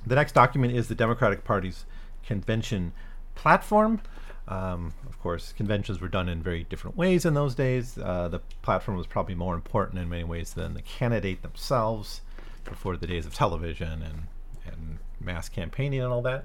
the 0.05 0.15
next 0.15 0.31
document 0.31 0.75
is 0.75 0.87
the 0.87 0.95
Democratic 0.95 1.43
Party's 1.43 1.85
convention 2.25 2.93
platform. 3.35 4.01
Um, 4.47 4.93
of 5.07 5.19
course, 5.21 5.53
conventions 5.53 6.01
were 6.01 6.07
done 6.07 6.27
in 6.27 6.41
very 6.41 6.63
different 6.63 6.97
ways 6.97 7.25
in 7.25 7.33
those 7.35 7.55
days. 7.55 7.97
Uh, 7.97 8.27
the 8.27 8.39
platform 8.61 8.97
was 8.97 9.07
probably 9.07 9.35
more 9.35 9.55
important 9.55 9.99
in 9.99 10.09
many 10.09 10.23
ways 10.23 10.53
than 10.53 10.73
the 10.73 10.81
candidate 10.81 11.41
themselves 11.41 12.21
before 12.65 12.97
the 12.97 13.07
days 13.07 13.25
of 13.25 13.33
television 13.33 14.01
and, 14.01 14.23
and 14.65 14.97
mass 15.19 15.47
campaigning 15.47 16.01
and 16.01 16.11
all 16.11 16.21
that. 16.23 16.43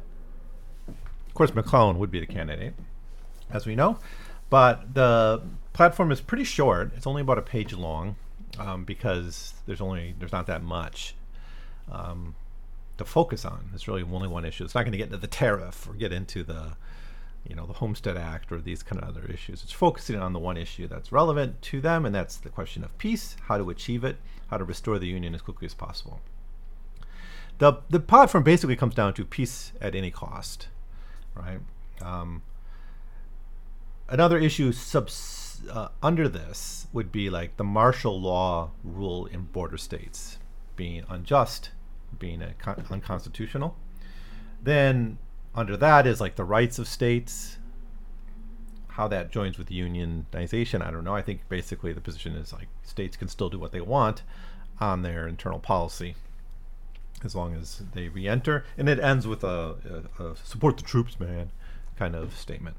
Of 0.88 1.34
course, 1.34 1.54
McClellan 1.54 1.98
would 1.98 2.10
be 2.10 2.20
the 2.20 2.26
candidate. 2.26 2.74
as 3.50 3.66
we 3.66 3.74
know. 3.74 3.98
But 4.48 4.94
the 4.94 5.42
platform 5.72 6.12
is 6.12 6.20
pretty 6.20 6.44
short. 6.44 6.92
It's 6.96 7.06
only 7.06 7.22
about 7.22 7.38
a 7.38 7.42
page 7.42 7.72
long 7.72 8.16
um, 8.58 8.84
because 8.84 9.54
there's 9.66 9.80
only 9.80 10.14
there's 10.18 10.32
not 10.32 10.46
that 10.46 10.62
much 10.62 11.14
um, 11.90 12.34
to 12.98 13.04
focus 13.04 13.44
on. 13.44 13.70
It's 13.74 13.88
really 13.88 14.02
only 14.02 14.28
one 14.28 14.44
issue. 14.44 14.64
It's 14.64 14.74
not 14.74 14.82
going 14.82 14.92
to 14.92 14.98
get 14.98 15.06
into 15.06 15.18
the 15.18 15.26
tariff 15.26 15.88
or 15.88 15.94
get 15.94 16.12
into 16.12 16.44
the 16.44 16.76
you 17.48 17.54
know 17.54 17.66
the 17.66 17.74
Homestead 17.74 18.16
Act 18.16 18.50
or 18.50 18.60
these 18.60 18.82
kind 18.82 19.00
of 19.00 19.08
other 19.08 19.24
issues. 19.26 19.62
It's 19.62 19.72
focusing 19.72 20.16
on 20.16 20.32
the 20.32 20.38
one 20.38 20.56
issue 20.56 20.86
that's 20.86 21.12
relevant 21.12 21.62
to 21.62 21.80
them, 21.80 22.04
and 22.04 22.14
that's 22.14 22.36
the 22.36 22.48
question 22.48 22.84
of 22.84 22.96
peace, 22.98 23.36
how 23.48 23.58
to 23.58 23.70
achieve 23.70 24.04
it, 24.04 24.16
how 24.48 24.58
to 24.58 24.64
restore 24.64 24.98
the 24.98 25.06
union 25.06 25.34
as 25.34 25.42
quickly 25.42 25.66
as 25.66 25.74
possible. 25.74 26.20
The 27.58 27.74
the 27.88 28.00
platform 28.00 28.44
basically 28.44 28.76
comes 28.76 28.94
down 28.94 29.14
to 29.14 29.24
peace 29.24 29.72
at 29.80 29.94
any 29.94 30.10
cost, 30.10 30.68
right? 31.34 31.60
Um, 32.02 32.42
another 34.08 34.38
issue 34.38 34.72
subs, 34.72 35.62
uh, 35.70 35.88
under 36.02 36.28
this 36.28 36.86
would 36.92 37.10
be 37.10 37.30
like 37.30 37.56
the 37.56 37.64
martial 37.64 38.20
law 38.20 38.70
rule 38.84 39.26
in 39.26 39.44
border 39.44 39.78
states 39.78 40.38
being 40.76 41.04
unjust, 41.08 41.70
being 42.18 42.42
con- 42.58 42.84
unconstitutional. 42.90 43.76
Then 44.62 45.18
under 45.56 45.76
that 45.78 46.06
is 46.06 46.20
like 46.20 46.36
the 46.36 46.44
rights 46.44 46.78
of 46.78 46.86
states. 46.86 47.58
How 48.88 49.08
that 49.08 49.30
joins 49.30 49.58
with 49.58 49.68
unionization, 49.68 50.82
I 50.82 50.90
don't 50.90 51.04
know. 51.04 51.14
I 51.14 51.22
think 51.22 51.48
basically 51.48 51.92
the 51.92 52.00
position 52.00 52.34
is 52.34 52.52
like 52.52 52.68
states 52.82 53.16
can 53.16 53.28
still 53.28 53.50
do 53.50 53.58
what 53.58 53.72
they 53.72 53.80
want 53.80 54.22
on 54.80 55.02
their 55.02 55.26
internal 55.26 55.58
policy 55.58 56.14
as 57.24 57.34
long 57.34 57.54
as 57.54 57.82
they 57.94 58.08
re-enter, 58.08 58.64
and 58.76 58.88
it 58.88 59.00
ends 59.00 59.26
with 59.26 59.42
a, 59.42 60.04
a, 60.18 60.22
a 60.22 60.36
support 60.36 60.76
the 60.76 60.82
troops, 60.82 61.18
man, 61.18 61.50
kind 61.96 62.14
of 62.14 62.36
statement. 62.36 62.76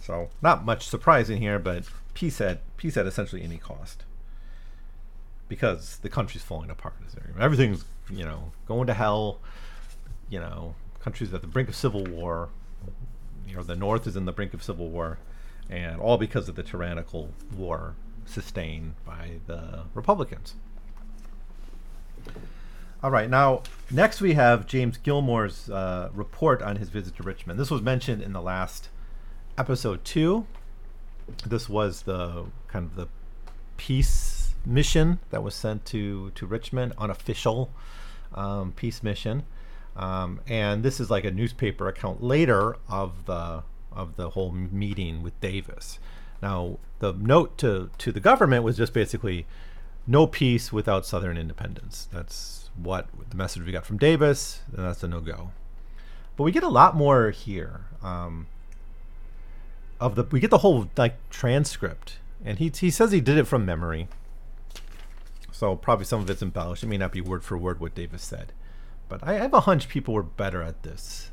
So 0.00 0.28
not 0.40 0.64
much 0.64 0.86
surprising 0.86 1.40
here, 1.40 1.58
but 1.58 1.84
peace 2.14 2.40
at 2.40 2.60
peace 2.76 2.96
at 2.96 3.06
essentially 3.06 3.42
any 3.42 3.58
cost, 3.58 4.04
because 5.48 5.98
the 5.98 6.08
country's 6.08 6.42
falling 6.42 6.70
apart. 6.70 6.94
Everything's 7.38 7.84
you 8.10 8.24
know 8.24 8.52
going 8.66 8.86
to 8.86 8.94
hell. 8.94 9.40
You 10.30 10.40
know, 10.40 10.74
countries 11.00 11.32
at 11.32 11.40
the 11.40 11.46
brink 11.46 11.68
of 11.68 11.74
civil 11.74 12.04
war. 12.04 12.50
You 13.46 13.56
know, 13.56 13.62
the 13.62 13.76
North 13.76 14.06
is 14.06 14.16
in 14.16 14.26
the 14.26 14.32
brink 14.32 14.52
of 14.52 14.62
civil 14.62 14.88
war, 14.88 15.18
and 15.70 16.00
all 16.00 16.18
because 16.18 16.48
of 16.48 16.54
the 16.54 16.62
tyrannical 16.62 17.30
war 17.56 17.94
sustained 18.26 18.94
by 19.06 19.40
the 19.46 19.84
Republicans. 19.94 20.54
All 23.02 23.10
right, 23.12 23.30
now 23.30 23.62
next 23.90 24.20
we 24.20 24.34
have 24.34 24.66
James 24.66 24.98
Gilmore's 24.98 25.70
uh, 25.70 26.10
report 26.12 26.62
on 26.62 26.76
his 26.76 26.88
visit 26.88 27.16
to 27.16 27.22
Richmond. 27.22 27.58
This 27.58 27.70
was 27.70 27.80
mentioned 27.80 28.22
in 28.22 28.32
the 28.32 28.42
last 28.42 28.88
episode 29.56 30.04
two. 30.04 30.46
This 31.46 31.68
was 31.68 32.02
the 32.02 32.46
kind 32.66 32.84
of 32.86 32.96
the 32.96 33.06
peace 33.76 34.54
mission 34.66 35.20
that 35.30 35.42
was 35.42 35.54
sent 35.54 35.84
to 35.86 36.30
to 36.30 36.44
Richmond, 36.44 36.92
unofficial 36.98 37.70
um, 38.34 38.72
peace 38.72 39.02
mission, 39.02 39.44
um, 39.96 40.40
and 40.46 40.82
this 40.82 41.00
is 41.00 41.10
like 41.10 41.24
a 41.24 41.30
newspaper 41.30 41.88
account 41.88 42.22
later 42.22 42.76
of 42.88 43.26
the 43.26 43.62
of 43.92 44.16
the 44.16 44.30
whole 44.30 44.52
meeting 44.52 45.22
with 45.22 45.38
Davis. 45.40 45.98
Now, 46.40 46.78
the 47.00 47.12
note 47.12 47.58
to 47.58 47.90
to 47.98 48.12
the 48.12 48.20
government 48.20 48.64
was 48.64 48.76
just 48.76 48.92
basically 48.92 49.46
no 50.06 50.26
peace 50.26 50.72
without 50.72 51.04
Southern 51.04 51.36
independence. 51.36 52.08
That's 52.12 52.70
what 52.76 53.08
the 53.28 53.36
message 53.36 53.64
we 53.64 53.72
got 53.72 53.84
from 53.84 53.98
Davis, 53.98 54.60
and 54.74 54.84
that's 54.84 55.02
a 55.02 55.08
no 55.08 55.20
go. 55.20 55.50
But 56.36 56.44
we 56.44 56.52
get 56.52 56.62
a 56.62 56.68
lot 56.68 56.94
more 56.94 57.30
here. 57.30 57.80
Um, 58.02 58.46
of 60.00 60.14
the 60.14 60.24
we 60.24 60.40
get 60.40 60.50
the 60.50 60.58
whole 60.58 60.88
like 60.96 61.16
transcript, 61.30 62.18
and 62.44 62.58
he 62.58 62.70
he 62.74 62.90
says 62.90 63.12
he 63.12 63.20
did 63.20 63.36
it 63.36 63.44
from 63.44 63.64
memory. 63.64 64.08
So 65.50 65.74
probably 65.74 66.04
some 66.04 66.20
of 66.20 66.30
it's 66.30 66.42
embellished. 66.42 66.84
It 66.84 66.86
may 66.86 66.98
not 66.98 67.10
be 67.10 67.20
word 67.20 67.42
for 67.42 67.58
word 67.58 67.80
what 67.80 67.94
Davis 67.94 68.22
said, 68.22 68.52
but 69.08 69.26
I 69.26 69.34
have 69.34 69.54
a 69.54 69.60
hunch 69.60 69.88
people 69.88 70.14
were 70.14 70.22
better 70.22 70.62
at 70.62 70.82
this 70.82 71.30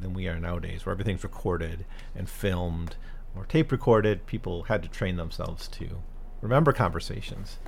than 0.00 0.14
we 0.14 0.28
are 0.28 0.38
nowadays, 0.38 0.86
where 0.86 0.92
everything's 0.92 1.24
recorded 1.24 1.84
and 2.14 2.28
filmed 2.28 2.96
or 3.36 3.44
tape 3.44 3.70
recorded. 3.72 4.26
People 4.26 4.64
had 4.64 4.82
to 4.82 4.88
train 4.88 5.16
themselves 5.16 5.68
to 5.68 6.02
remember 6.40 6.72
conversations. 6.72 7.58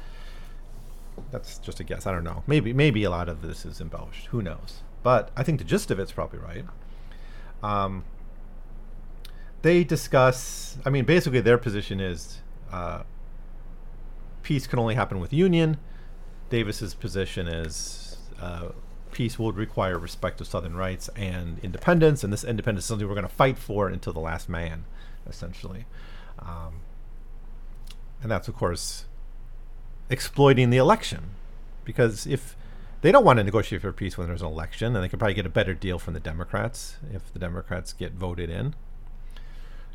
That's 1.31 1.59
just 1.59 1.81
a 1.81 1.85
guess. 1.85 2.07
I 2.07 2.13
don't 2.13 2.25
know. 2.25 2.43
Maybe 2.47 2.73
maybe 2.73 3.05
a 3.05 3.11
lot 3.11 3.29
of 3.29 3.43
this 3.43 3.67
is 3.67 3.81
embellished. 3.81 4.27
Who 4.27 4.43
knows? 4.43 4.83
But 5.03 5.31
I 5.37 5.43
think 5.43 5.59
the 5.59 5.65
gist 5.65 5.91
of 5.91 5.99
it's 5.99 6.13
probably 6.13 6.39
right. 6.39 6.65
Um, 7.63 8.05
they 9.63 9.85
discuss. 9.85 10.79
I 10.85 10.91
mean, 10.91 11.05
basically, 11.05 11.41
their 11.41 11.59
position 11.59 12.01
is 12.01 12.41
uh, 12.73 13.03
peace 14.43 14.67
can 14.67 14.79
only 14.79 14.95
happen 14.95 15.21
with 15.21 15.33
union. 15.33 15.79
Davis's 16.49 16.95
position 16.95 17.47
is 17.47 18.19
uh, 18.41 18.71
peace 19.21 19.39
would 19.39 19.55
require 19.55 19.99
respect 19.99 20.41
of 20.41 20.47
Southern 20.47 20.75
rights 20.75 21.11
and 21.15 21.59
independence, 21.59 22.25
and 22.25 22.33
this 22.33 22.43
independence 22.43 22.85
is 22.85 22.89
something 22.89 23.07
we're 23.07 23.13
going 23.13 23.29
to 23.29 23.29
fight 23.29 23.59
for 23.59 23.87
until 23.87 24.15
the 24.15 24.19
last 24.19 24.49
man, 24.49 24.85
essentially. 25.29 25.85
Um, 26.39 26.81
and 28.23 28.31
that's, 28.31 28.49
of 28.49 28.57
course, 28.57 29.05
exploiting 30.09 30.71
the 30.71 30.79
election, 30.79 31.33
because 31.85 32.27
if 32.27 32.57
they 33.03 33.13
don't 33.13 33.23
want 33.23 33.37
to 33.37 33.45
negotiate 33.45 33.83
for 33.83 33.93
peace 33.93 34.17
when 34.17 34.27
there's 34.27 34.41
an 34.41 34.49
election, 34.49 34.97
and 34.97 35.05
they 35.05 35.09
could 35.11 35.19
probably 35.19 35.35
get 35.35 35.45
a 35.45 35.51
better 35.51 35.75
deal 35.75 35.99
from 35.99 36.15
the 36.15 36.21
Democrats 36.21 36.97
if 37.13 37.31
the 37.31 37.39
Democrats 37.39 37.93
get 37.93 38.13
voted 38.13 38.49
in. 38.49 38.75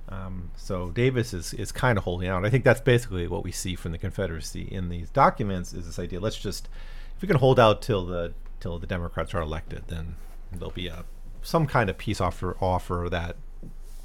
Um, 0.08 0.52
so 0.56 0.92
Davis 0.92 1.34
is, 1.34 1.52
is 1.52 1.72
kind 1.72 1.98
of 1.98 2.04
holding 2.04 2.30
out. 2.30 2.46
I 2.46 2.52
think 2.52 2.64
that's 2.64 2.80
basically 2.80 3.26
what 3.26 3.44
we 3.44 3.52
see 3.52 3.74
from 3.74 3.92
the 3.92 3.98
Confederacy 3.98 4.68
in 4.72 4.90
these 4.90 5.10
documents 5.10 5.74
is 5.74 5.88
this 5.88 5.98
idea. 5.98 6.20
Let's 6.20 6.38
just, 6.38 6.70
if 7.16 7.24
we 7.24 7.28
can 7.28 7.38
hold 7.38 7.60
out 7.60 7.82
till 7.82 8.06
the 8.06 8.36
till 8.60 8.80
the 8.80 8.88
Democrats 8.88 9.34
are 9.34 9.42
elected, 9.42 9.84
then 9.88 10.16
there'll 10.52 10.72
be 10.72 10.88
a 10.88 11.06
some 11.42 11.68
kind 11.68 11.90
of 11.90 11.98
peace 11.98 12.20
offer 12.20 12.58
offer 12.60 13.08
that 13.12 13.36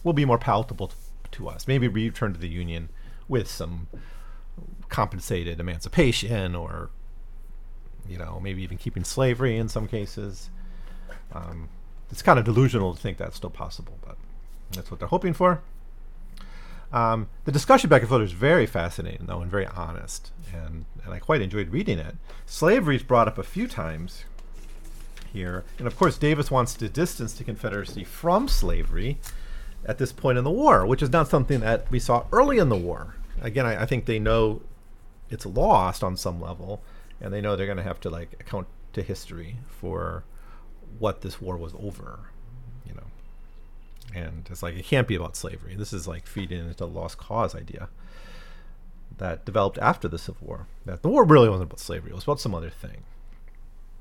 will 0.04 0.12
be 0.12 0.24
more 0.24 0.38
palatable 0.38 0.88
to, 0.88 0.96
to 1.30 1.48
us. 1.48 1.66
Maybe 1.66 1.88
return 1.88 2.32
to 2.32 2.38
the 2.38 2.48
Union 2.48 2.90
with 3.28 3.48
some 3.48 3.88
compensated 4.88 5.60
emancipation, 5.60 6.54
or 6.54 6.90
you 8.08 8.18
know, 8.18 8.40
maybe 8.42 8.62
even 8.62 8.76
keeping 8.76 9.04
slavery 9.04 9.56
in 9.56 9.68
some 9.68 9.86
cases. 9.86 10.50
Um, 11.32 11.68
it's 12.10 12.22
kind 12.22 12.38
of 12.38 12.44
delusional 12.44 12.94
to 12.94 13.00
think 13.00 13.18
that's 13.18 13.36
still 13.36 13.50
possible, 13.50 13.98
but 14.02 14.16
that's 14.72 14.90
what 14.90 14.98
they're 14.98 15.08
hoping 15.08 15.32
for. 15.32 15.62
Um, 16.92 17.28
the 17.44 17.52
discussion 17.52 17.88
back 17.88 18.02
and 18.02 18.08
forth 18.08 18.22
is 18.22 18.32
very 18.32 18.66
fascinating, 18.66 19.26
though, 19.26 19.40
and 19.40 19.50
very 19.50 19.66
honest, 19.66 20.32
and, 20.52 20.86
and 21.04 21.14
I 21.14 21.20
quite 21.20 21.40
enjoyed 21.40 21.68
reading 21.68 22.00
it. 22.00 22.16
Slavery 22.46 22.96
is 22.96 23.04
brought 23.04 23.28
up 23.28 23.38
a 23.38 23.44
few 23.44 23.68
times 23.68 24.24
here, 25.32 25.64
and 25.78 25.86
of 25.86 25.96
course, 25.96 26.18
Davis 26.18 26.50
wants 26.50 26.74
to 26.74 26.88
distance 26.88 27.32
the 27.34 27.44
Confederacy 27.44 28.04
from 28.04 28.48
slavery 28.48 29.18
at 29.84 29.98
this 29.98 30.12
point 30.12 30.38
in 30.38 30.44
the 30.44 30.50
war, 30.50 30.86
which 30.86 31.02
is 31.02 31.10
not 31.10 31.28
something 31.28 31.60
that 31.60 31.90
we 31.90 31.98
saw 31.98 32.26
early 32.32 32.58
in 32.58 32.68
the 32.68 32.76
war. 32.76 33.14
Again, 33.40 33.66
I, 33.66 33.82
I 33.82 33.86
think 33.86 34.04
they 34.04 34.18
know 34.18 34.62
it's 35.30 35.46
lost 35.46 36.04
on 36.04 36.16
some 36.16 36.40
level, 36.40 36.82
and 37.20 37.32
they 37.32 37.40
know 37.40 37.56
they're 37.56 37.66
going 37.66 37.78
to 37.78 37.82
have 37.82 38.00
to 38.00 38.10
like 38.10 38.32
account 38.40 38.66
to 38.92 39.02
history 39.02 39.56
for 39.68 40.24
what 40.98 41.20
this 41.22 41.40
war 41.40 41.56
was 41.56 41.72
over 41.80 42.30
you 42.84 42.94
know. 42.94 44.20
and 44.20 44.48
it's 44.50 44.62
like 44.62 44.74
it 44.74 44.84
can't 44.84 45.08
be 45.08 45.14
about 45.14 45.36
slavery. 45.36 45.74
This 45.74 45.92
is 45.92 46.06
like 46.06 46.26
feeding 46.26 46.60
into 46.60 46.74
the 46.74 46.86
lost 46.86 47.18
cause 47.18 47.54
idea 47.54 47.88
that 49.18 49.44
developed 49.44 49.78
after 49.78 50.08
the 50.08 50.18
Civil 50.18 50.46
War. 50.46 50.66
That 50.86 51.02
the 51.02 51.08
war 51.08 51.24
really 51.24 51.48
wasn't 51.48 51.70
about 51.70 51.80
slavery; 51.80 52.10
it 52.10 52.14
was 52.14 52.24
about 52.24 52.40
some 52.40 52.54
other 52.54 52.70
thing, 52.70 53.02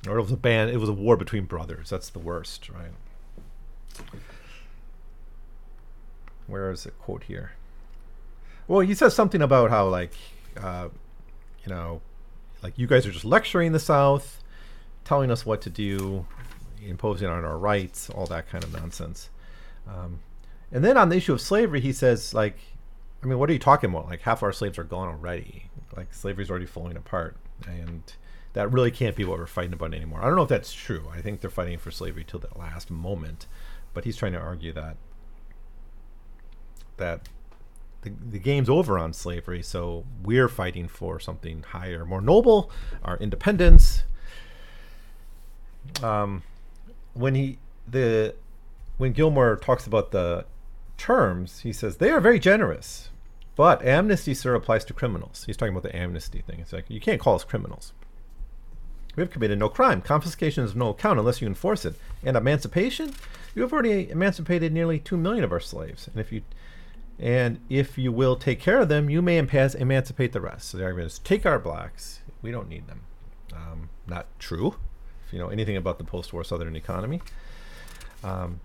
or 0.07 0.17
it 0.17 0.21
was 0.21 0.31
a 0.31 0.37
band. 0.37 0.71
It 0.71 0.77
was 0.77 0.89
a 0.89 0.93
war 0.93 1.17
between 1.17 1.45
brothers. 1.45 1.89
That's 1.89 2.09
the 2.09 2.19
worst, 2.19 2.69
right? 2.69 2.91
Where 6.47 6.71
is 6.71 6.83
the 6.83 6.91
quote 6.91 7.23
here? 7.23 7.51
Well, 8.67 8.81
he 8.81 8.93
says 8.93 9.13
something 9.13 9.41
about 9.41 9.69
how 9.69 9.87
like, 9.87 10.13
uh, 10.61 10.89
you 11.63 11.73
know, 11.73 12.01
like 12.61 12.77
you 12.77 12.87
guys 12.87 13.05
are 13.05 13.11
just 13.11 13.25
lecturing 13.25 13.71
the 13.71 13.79
South, 13.79 14.43
telling 15.03 15.31
us 15.31 15.45
what 15.45 15.61
to 15.61 15.69
do, 15.69 16.25
imposing 16.85 17.27
on 17.27 17.43
our 17.43 17.57
rights, 17.57 18.09
all 18.09 18.25
that 18.27 18.49
kind 18.49 18.63
of 18.63 18.73
nonsense. 18.73 19.29
Um, 19.87 20.19
and 20.71 20.83
then 20.83 20.97
on 20.97 21.09
the 21.09 21.17
issue 21.17 21.33
of 21.33 21.41
slavery, 21.41 21.81
he 21.81 21.93
says, 21.93 22.33
like, 22.33 22.57
I 23.23 23.25
mean, 23.25 23.39
what 23.39 23.49
are 23.49 23.53
you 23.53 23.59
talking 23.59 23.89
about? 23.89 24.05
Like, 24.05 24.21
half 24.21 24.43
our 24.43 24.53
slaves 24.53 24.77
are 24.77 24.83
gone 24.83 25.07
already. 25.07 25.69
Like, 25.95 26.13
slavery's 26.13 26.49
already 26.49 26.67
falling 26.67 26.95
apart. 26.95 27.37
And 27.67 28.03
that 28.53 28.71
really 28.71 28.91
can't 28.91 29.15
be 29.15 29.23
what 29.23 29.37
we're 29.37 29.45
fighting 29.45 29.73
about 29.73 29.93
anymore. 29.93 30.21
I 30.21 30.25
don't 30.25 30.35
know 30.35 30.43
if 30.43 30.49
that's 30.49 30.73
true. 30.73 31.07
I 31.13 31.21
think 31.21 31.41
they're 31.41 31.49
fighting 31.49 31.77
for 31.77 31.91
slavery 31.91 32.23
till 32.25 32.39
the 32.39 32.49
last 32.57 32.89
moment. 32.89 33.45
But 33.93 34.05
he's 34.05 34.17
trying 34.17 34.33
to 34.33 34.39
argue 34.39 34.73
that 34.73 34.97
that 36.97 37.29
the, 38.01 38.11
the 38.29 38.39
game's 38.39 38.69
over 38.69 38.97
on 38.97 39.13
slavery, 39.13 39.61
so 39.61 40.05
we're 40.23 40.47
fighting 40.47 40.87
for 40.87 41.19
something 41.19 41.63
higher, 41.63 42.05
more 42.05 42.21
noble, 42.21 42.71
our 43.03 43.17
independence. 43.17 44.03
Um, 46.03 46.43
when 47.13 47.35
he 47.35 47.57
the 47.87 48.35
when 48.97 49.13
Gilmore 49.13 49.55
talks 49.55 49.87
about 49.87 50.11
the 50.11 50.45
terms, 50.97 51.61
he 51.61 51.73
says 51.73 51.97
they 51.97 52.11
are 52.11 52.19
very 52.19 52.39
generous, 52.39 53.09
but 53.55 53.83
amnesty, 53.83 54.33
sir, 54.33 54.55
applies 54.55 54.85
to 54.85 54.93
criminals. 54.93 55.43
He's 55.45 55.57
talking 55.57 55.73
about 55.73 55.83
the 55.83 55.95
amnesty 55.95 56.41
thing. 56.41 56.59
It's 56.59 56.73
like 56.73 56.85
you 56.89 56.99
can't 56.99 57.19
call 57.19 57.35
us 57.35 57.43
criminals. 57.43 57.93
We 59.19 59.23
have 59.23 59.31
committed 59.31 59.59
no 59.59 59.67
crime. 59.67 60.01
Confiscation 60.01 60.63
is 60.63 60.71
of 60.71 60.77
no 60.77 60.91
account 60.91 61.19
unless 61.19 61.41
you 61.41 61.47
enforce 61.47 61.83
it. 61.83 61.95
And 62.23 62.37
emancipation, 62.37 63.13
you 63.53 63.63
have 63.63 63.73
already 63.73 64.09
emancipated 64.09 64.71
nearly 64.71 64.97
two 64.97 65.17
million 65.17 65.43
of 65.43 65.51
our 65.51 65.59
slaves. 65.59 66.07
And 66.07 66.21
if 66.21 66.31
you 66.31 66.43
and 67.19 67.59
if 67.67 67.97
you 67.97 68.13
will 68.13 68.37
take 68.37 68.61
care 68.61 68.79
of 68.79 68.87
them, 68.87 69.09
you 69.09 69.21
may 69.21 69.37
emancipate 69.37 70.31
the 70.31 70.39
rest. 70.39 70.69
So 70.69 70.77
the 70.77 70.85
argument 70.85 71.11
is 71.11 71.19
take 71.19 71.45
our 71.45 71.59
blacks. 71.59 72.21
We 72.41 72.51
don't 72.51 72.69
need 72.69 72.87
them. 72.87 73.01
Um, 73.53 73.89
not 74.07 74.27
true. 74.39 74.75
If 75.27 75.33
you 75.33 75.39
know 75.39 75.49
anything 75.49 75.75
about 75.75 75.97
the 75.97 76.05
post-war 76.05 76.45
Southern 76.45 76.77
economy. 76.77 77.21
Um, 78.23 78.61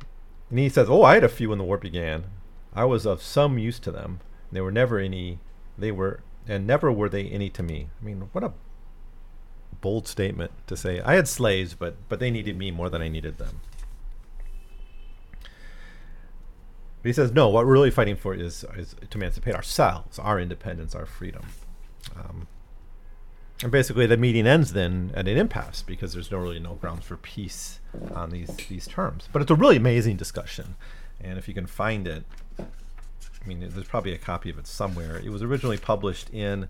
and 0.51 0.61
he 0.61 0.69
says, 0.69 0.89
"Oh, 0.89 1.03
I 1.03 1.15
had 1.15 1.25
a 1.25 1.29
few 1.29 1.49
when 1.49 1.59
the 1.59 1.65
war 1.65 1.79
began. 1.79 2.27
I 2.73 2.85
was 2.85 3.07
of 3.07 3.25
some 3.25 3.59
use 3.59 3.81
to 3.81 3.91
them. 3.91 4.21
They 4.53 4.61
were 4.61 4.71
never 4.71 5.01
any. 5.01 5.41
They 5.77 5.91
were, 5.91 6.21
and 6.47 6.65
never 6.65 6.93
were 6.93 7.09
they 7.09 7.25
any 7.25 7.51
to 7.51 7.65
me. 7.65 7.89
I 8.01 8.05
mean, 8.05 8.29
what 8.31 8.45
a 8.45 8.53
bold 9.85 10.09
statement 10.09 10.51
to 10.67 10.77
say. 10.79 11.01
I 11.03 11.15
had 11.15 11.29
slaves, 11.29 11.75
but 11.75 11.97
but 12.09 12.19
they 12.19 12.31
needed 12.31 12.57
me 12.57 12.71
more 12.71 12.89
than 12.89 13.03
I 13.03 13.09
needed 13.09 13.37
them." 13.37 13.61
But 17.03 17.09
he 17.11 17.13
says, 17.13 17.33
"No. 17.33 17.51
What 17.51 17.67
we're 17.67 17.75
really 17.75 17.91
fighting 17.91 18.17
for 18.17 18.35
is 18.35 18.65
is 18.77 18.97
to 19.11 19.19
emancipate 19.19 19.55
ourselves, 19.55 20.19
our 20.19 20.41
independence, 20.41 20.95
our 20.95 21.05
freedom." 21.05 21.45
Um, 22.17 22.49
and 23.63 23.71
basically, 23.71 24.07
the 24.07 24.17
meeting 24.17 24.47
ends 24.47 24.73
then 24.73 25.13
at 25.15 25.29
an 25.29 25.37
impasse 25.37 25.83
because 25.83 26.15
there's 26.15 26.31
no 26.31 26.39
really 26.39 26.61
no 26.61 26.75
grounds 26.75 27.05
for 27.05 27.19
peace 27.19 27.81
on 28.15 28.31
these 28.31 28.57
these 28.69 28.87
terms. 28.87 29.29
But 29.33 29.43
it's 29.43 29.51
a 29.51 29.55
really 29.55 29.77
amazing 29.77 30.17
discussion, 30.17 30.77
and 31.21 31.37
if 31.39 31.47
you 31.47 31.53
can 31.53 31.67
find 31.67 32.09
it, 32.09 32.25
I 32.59 33.47
mean, 33.47 33.61
there's 33.61 33.87
probably 33.87 34.15
a 34.15 34.19
copy 34.33 34.49
of 34.49 34.59
it 34.59 34.67
somewhere. 34.67 35.19
It 35.19 35.29
was 35.29 35.43
originally 35.43 35.77
published 35.77 36.31
in 36.31 36.69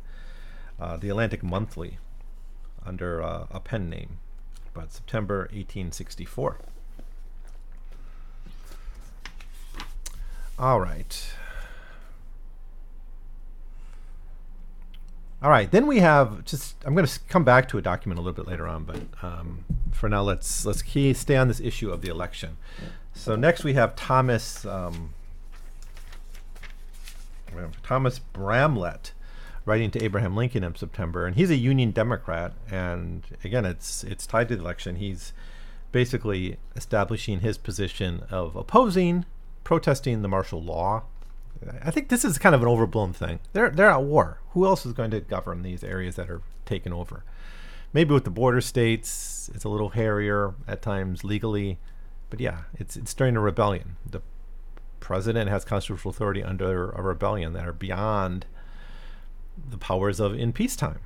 uh, 0.80 0.96
the 0.96 1.10
Atlantic 1.10 1.44
Monthly 1.44 1.98
under 2.86 3.22
uh, 3.22 3.46
a 3.50 3.60
pen 3.60 3.88
name, 3.88 4.18
but 4.72 4.92
September 4.92 5.40
1864. 5.52 6.58
All 10.58 10.80
right. 10.80 11.34
All 15.42 15.50
right, 15.50 15.70
then 15.70 15.86
we 15.86 15.98
have 15.98 16.44
just. 16.46 16.74
I'm 16.86 16.94
going 16.94 17.06
to 17.06 17.20
come 17.28 17.44
back 17.44 17.68
to 17.68 17.78
a 17.78 17.82
document 17.82 18.18
a 18.18 18.22
little 18.22 18.32
bit 18.34 18.48
later 18.48 18.66
on, 18.66 18.84
but 18.84 19.00
um, 19.22 19.64
for 19.92 20.08
now, 20.08 20.22
let's 20.22 20.64
let's 20.64 20.80
key 20.80 21.12
stay 21.12 21.36
on 21.36 21.48
this 21.48 21.60
issue 21.60 21.90
of 21.90 22.00
the 22.00 22.08
election. 22.08 22.56
So 23.12 23.36
next 23.36 23.62
we 23.62 23.74
have 23.74 23.94
Thomas 23.94 24.64
um, 24.64 25.12
Thomas 27.82 28.20
Bramlette 28.32 29.10
writing 29.64 29.90
to 29.92 30.02
Abraham 30.02 30.36
Lincoln 30.36 30.64
in 30.64 30.74
September, 30.74 31.26
and 31.26 31.36
he's 31.36 31.50
a 31.50 31.56
Union 31.56 31.90
Democrat, 31.90 32.52
and 32.70 33.22
again, 33.42 33.64
it's 33.64 34.04
it's 34.04 34.26
tied 34.26 34.48
to 34.48 34.56
the 34.56 34.62
election. 34.62 34.96
He's 34.96 35.32
basically 35.92 36.58
establishing 36.74 37.40
his 37.40 37.56
position 37.56 38.24
of 38.30 38.56
opposing, 38.56 39.24
protesting 39.62 40.22
the 40.22 40.28
martial 40.28 40.62
law 40.62 41.04
I 41.82 41.90
think 41.90 42.08
this 42.08 42.24
is 42.24 42.38
kind 42.38 42.54
of 42.54 42.62
an 42.62 42.68
overblown 42.68 43.12
thing. 43.12 43.40
They're 43.52 43.70
they're 43.70 43.90
at 43.90 44.02
war. 44.02 44.40
Who 44.50 44.66
else 44.66 44.84
is 44.84 44.92
going 44.92 45.10
to 45.12 45.20
govern 45.20 45.62
these 45.62 45.84
areas 45.84 46.16
that 46.16 46.30
are 46.30 46.42
taken 46.64 46.92
over? 46.92 47.24
Maybe 47.92 48.12
with 48.12 48.24
the 48.24 48.30
border 48.30 48.60
states, 48.60 49.50
it's 49.54 49.64
a 49.64 49.68
little 49.68 49.90
hairier 49.90 50.54
at 50.66 50.82
times 50.82 51.22
legally, 51.22 51.78
but 52.30 52.40
yeah, 52.40 52.62
it's 52.74 52.96
it's 52.96 53.14
during 53.14 53.36
a 53.36 53.40
rebellion. 53.40 53.96
The 54.08 54.22
president 55.00 55.50
has 55.50 55.64
constitutional 55.64 56.10
authority 56.10 56.42
under 56.42 56.90
a 56.90 57.02
rebellion 57.02 57.52
that 57.52 57.66
are 57.66 57.72
beyond 57.72 58.46
the 59.70 59.78
powers 59.78 60.20
of 60.20 60.34
in 60.34 60.52
peacetime. 60.52 61.00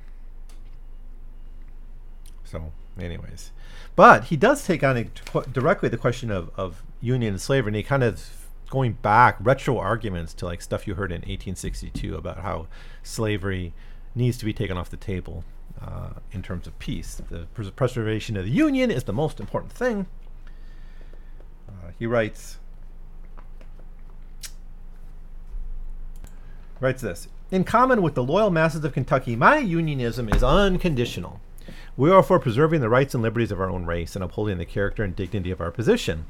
So, 2.43 2.71
anyways, 2.99 3.51
but 3.95 4.25
he 4.25 4.37
does 4.37 4.65
take 4.65 4.83
on 4.83 5.11
directly 5.51 5.89
the 5.89 5.97
question 5.97 6.31
of, 6.31 6.49
of 6.57 6.83
union 7.01 7.33
and 7.33 7.41
slavery, 7.41 7.69
and 7.69 7.75
he 7.75 7.83
kind 7.83 8.03
of 8.03 8.47
going 8.69 8.93
back 8.93 9.35
retro 9.39 9.77
arguments 9.77 10.33
to 10.35 10.45
like 10.45 10.61
stuff 10.61 10.87
you 10.87 10.95
heard 10.95 11.11
in 11.11 11.21
1862 11.21 12.15
about 12.15 12.39
how 12.39 12.67
slavery 13.03 13.73
needs 14.15 14.37
to 14.37 14.45
be 14.45 14.53
taken 14.53 14.77
off 14.77 14.89
the 14.89 14.97
table 14.97 15.43
uh, 15.81 16.11
in 16.31 16.41
terms 16.41 16.67
of 16.67 16.77
peace. 16.79 17.21
The 17.29 17.47
pres- 17.53 17.71
preservation 17.71 18.37
of 18.37 18.45
the 18.45 18.51
Union 18.51 18.91
is 18.91 19.03
the 19.03 19.13
most 19.13 19.39
important 19.39 19.71
thing. 19.71 20.07
Uh, 21.67 21.91
he 21.97 22.05
writes 22.05 22.57
writes 26.79 27.01
this 27.01 27.27
in 27.51 27.63
common 27.63 28.01
with 28.01 28.13
the 28.13 28.23
loyal 28.23 28.51
masses 28.51 28.83
of 28.83 28.93
Kentucky, 28.93 29.35
my 29.35 29.57
unionism 29.57 30.29
is 30.29 30.43
unconditional. 30.43 31.39
We 31.97 32.11
are 32.11 32.23
for 32.23 32.39
preserving 32.39 32.81
the 32.81 32.89
rights 32.89 33.13
and 33.13 33.23
liberties 33.23 33.51
of 33.51 33.59
our 33.59 33.69
own 33.69 33.85
race 33.85 34.15
and 34.15 34.23
upholding 34.23 34.57
the 34.57 34.65
character 34.65 35.03
and 35.03 35.15
dignity 35.15 35.51
of 35.51 35.59
our 35.59 35.71
position. 35.71 36.25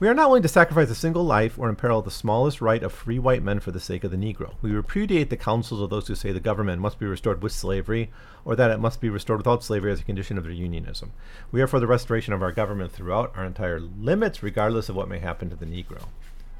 We 0.00 0.08
are 0.08 0.14
not 0.14 0.28
willing 0.30 0.42
to 0.42 0.48
sacrifice 0.48 0.90
a 0.90 0.96
single 0.96 1.24
life 1.24 1.58
or 1.58 1.68
imperil 1.68 2.02
the 2.02 2.10
smallest 2.10 2.60
right 2.60 2.82
of 2.82 2.90
free 2.90 3.20
white 3.20 3.42
men 3.42 3.60
for 3.60 3.70
the 3.70 3.78
sake 3.78 4.02
of 4.02 4.10
the 4.10 4.16
Negro. 4.16 4.54
We 4.60 4.72
repudiate 4.72 5.30
the 5.30 5.36
counsels 5.36 5.80
of 5.80 5.90
those 5.90 6.08
who 6.08 6.16
say 6.16 6.32
the 6.32 6.40
government 6.40 6.82
must 6.82 6.98
be 6.98 7.06
restored 7.06 7.40
with 7.40 7.52
slavery, 7.52 8.10
or 8.44 8.56
that 8.56 8.72
it 8.72 8.80
must 8.80 9.00
be 9.00 9.10
restored 9.10 9.38
without 9.38 9.62
slavery 9.62 9.92
as 9.92 10.00
a 10.00 10.04
condition 10.04 10.38
of 10.38 10.44
their 10.44 10.52
unionism. 10.52 11.12
We 11.52 11.62
are 11.62 11.68
for 11.68 11.78
the 11.78 11.86
restoration 11.86 12.32
of 12.32 12.42
our 12.42 12.50
government 12.50 12.90
throughout 12.90 13.32
our 13.36 13.44
entire 13.44 13.78
limits, 13.78 14.42
regardless 14.42 14.88
of 14.88 14.96
what 14.96 15.08
may 15.08 15.20
happen 15.20 15.50
to 15.50 15.56
the 15.56 15.66
Negro. 15.66 16.06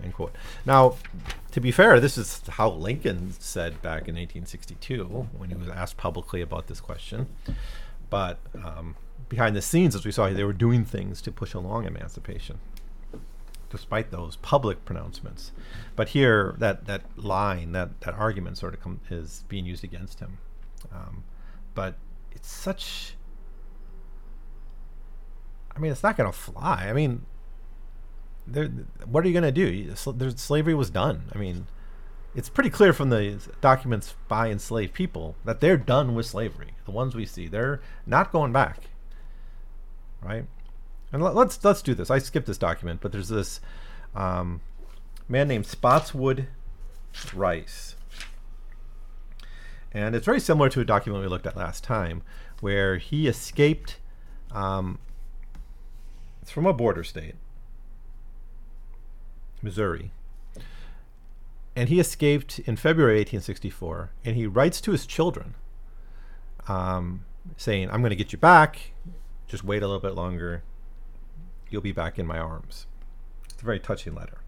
End 0.03 0.15
quote. 0.15 0.35
Now, 0.65 0.97
to 1.53 1.61
be 1.61 1.71
fair, 1.71 2.01
this 2.01 2.19
is 2.19 2.43
how 2.49 2.71
Lincoln 2.71 3.33
said 3.38 3.83
back 3.83 4.09
in 4.09 4.17
1862 4.17 5.05
when 5.37 5.51
he 5.51 5.55
was 5.55 5.69
asked 5.69 5.97
publicly 5.97 6.41
about 6.41 6.67
this 6.67 6.81
question. 6.81 7.29
But 8.11 8.38
um, 8.55 8.97
behind 9.29 9.57
the 9.57 9.62
scenes, 9.62 9.95
as 9.95 10.05
we 10.05 10.12
saw, 10.12 10.29
they 10.29 10.45
were 10.45 10.53
doing 10.53 10.85
things 10.85 11.23
to 11.23 11.33
push 11.33 11.55
along 11.55 11.87
emancipation 11.87 12.59
despite 13.73 14.11
those 14.11 14.37
public 14.37 14.85
pronouncements. 14.85 15.51
But 15.97 16.11
here, 16.11 16.55
that 16.59 16.85
that 16.85 17.03
line, 17.17 17.73
that 17.73 18.03
that 18.03 18.15
argument, 18.15 18.59
sort 18.59 18.75
of 18.75 18.81
com- 18.81 19.01
is 19.11 19.45
being 19.49 19.65
used 19.65 19.83
against 19.83 20.21
him. 20.21 20.38
Um, 20.93 21.25
but 21.75 21.95
it's 22.31 22.53
such. 22.53 23.15
I 25.75 25.79
mean, 25.79 25.91
it's 25.91 26.03
not 26.03 26.19
going 26.19 26.31
to 26.31 26.38
fly. 26.38 26.87
I 26.88 26.93
mean, 26.93 27.25
What 28.46 29.24
are 29.24 29.28
you 29.28 29.33
going 29.33 29.42
to 29.42 29.52
do? 29.52 29.94
There's, 30.12 30.40
slavery 30.40 30.74
was 30.74 30.90
done. 30.90 31.24
I 31.35 31.38
mean, 31.38 31.66
it's 32.35 32.48
pretty 32.48 32.70
clear 32.70 32.92
from 32.92 33.11
the 33.11 33.38
documents 33.61 34.14
by 34.28 34.50
enslaved 34.50 34.94
people 34.94 35.37
that 35.44 35.61
they're 35.61 35.76
done 35.76 36.14
with 36.14 36.26
slavery. 36.26 36.74
The 36.85 36.90
ones 36.90 37.14
we 37.14 37.26
see, 37.26 37.46
they're 37.46 37.81
not 38.07 38.33
going 38.33 38.52
back. 38.52 38.78
Right? 40.22 40.46
And 41.12 41.22
let, 41.22 41.37
us 41.37 41.62
let's 41.62 41.83
do 41.83 41.94
this. 41.94 42.11
I 42.11 42.18
skipped 42.18 42.46
this 42.46 42.59
document, 42.59 43.00
but 43.00 43.12
there's 43.12 43.28
this 43.28 43.61
um, 44.14 44.61
man 45.28 45.48
named 45.48 45.66
Spotswood 45.66 46.46
Rice, 47.35 47.96
and 49.92 50.14
it's 50.14 50.24
very 50.24 50.40
similar 50.40 50.70
to 50.70 50.81
a 50.81 50.85
document 50.87 51.22
we 51.22 51.28
looked 51.28 51.46
at 51.46 51.55
last 51.57 51.85
time, 51.85 52.22
where 52.61 52.96
he 52.96 53.28
escaped. 53.28 53.98
Um, 54.52 54.98
it's 56.40 56.50
from 56.50 56.64
a 56.64 56.72
border 56.72 57.05
state, 57.05 57.35
Missouri, 59.62 60.12
and 61.75 61.88
he 61.88 62.01
escaped 62.01 62.59
in 62.61 62.77
February 62.77 63.16
1864. 63.16 64.11
And 64.25 64.37
he 64.37 64.46
writes 64.46 64.81
to 64.83 64.92
his 64.92 65.07
children, 65.07 65.55
um, 66.68 67.25
saying, 67.57 67.90
"I'm 67.90 68.01
going 68.01 68.11
to 68.11 68.16
get 68.16 68.33
you 68.33 68.38
back. 68.38 68.92
Just 69.46 69.64
wait 69.64 69.83
a 69.83 69.87
little 69.87 70.01
bit 70.01 70.14
longer." 70.14 70.62
You'll 71.70 71.81
be 71.81 71.92
back 71.92 72.18
in 72.18 72.27
my 72.27 72.38
arms. 72.38 72.87
It's 73.44 73.62
a 73.62 73.64
very 73.64 73.81
touching 73.81 74.14
letter. 74.14 74.42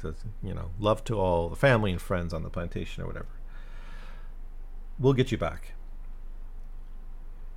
Says, 0.00 0.24
you 0.42 0.54
know, 0.54 0.70
love 0.78 1.04
to 1.04 1.18
all 1.18 1.50
the 1.50 1.56
family 1.56 1.92
and 1.92 2.00
friends 2.00 2.32
on 2.32 2.42
the 2.42 2.48
plantation 2.48 3.02
or 3.02 3.06
whatever. 3.06 3.26
We'll 4.98 5.12
get 5.12 5.30
you 5.30 5.36
back. 5.36 5.74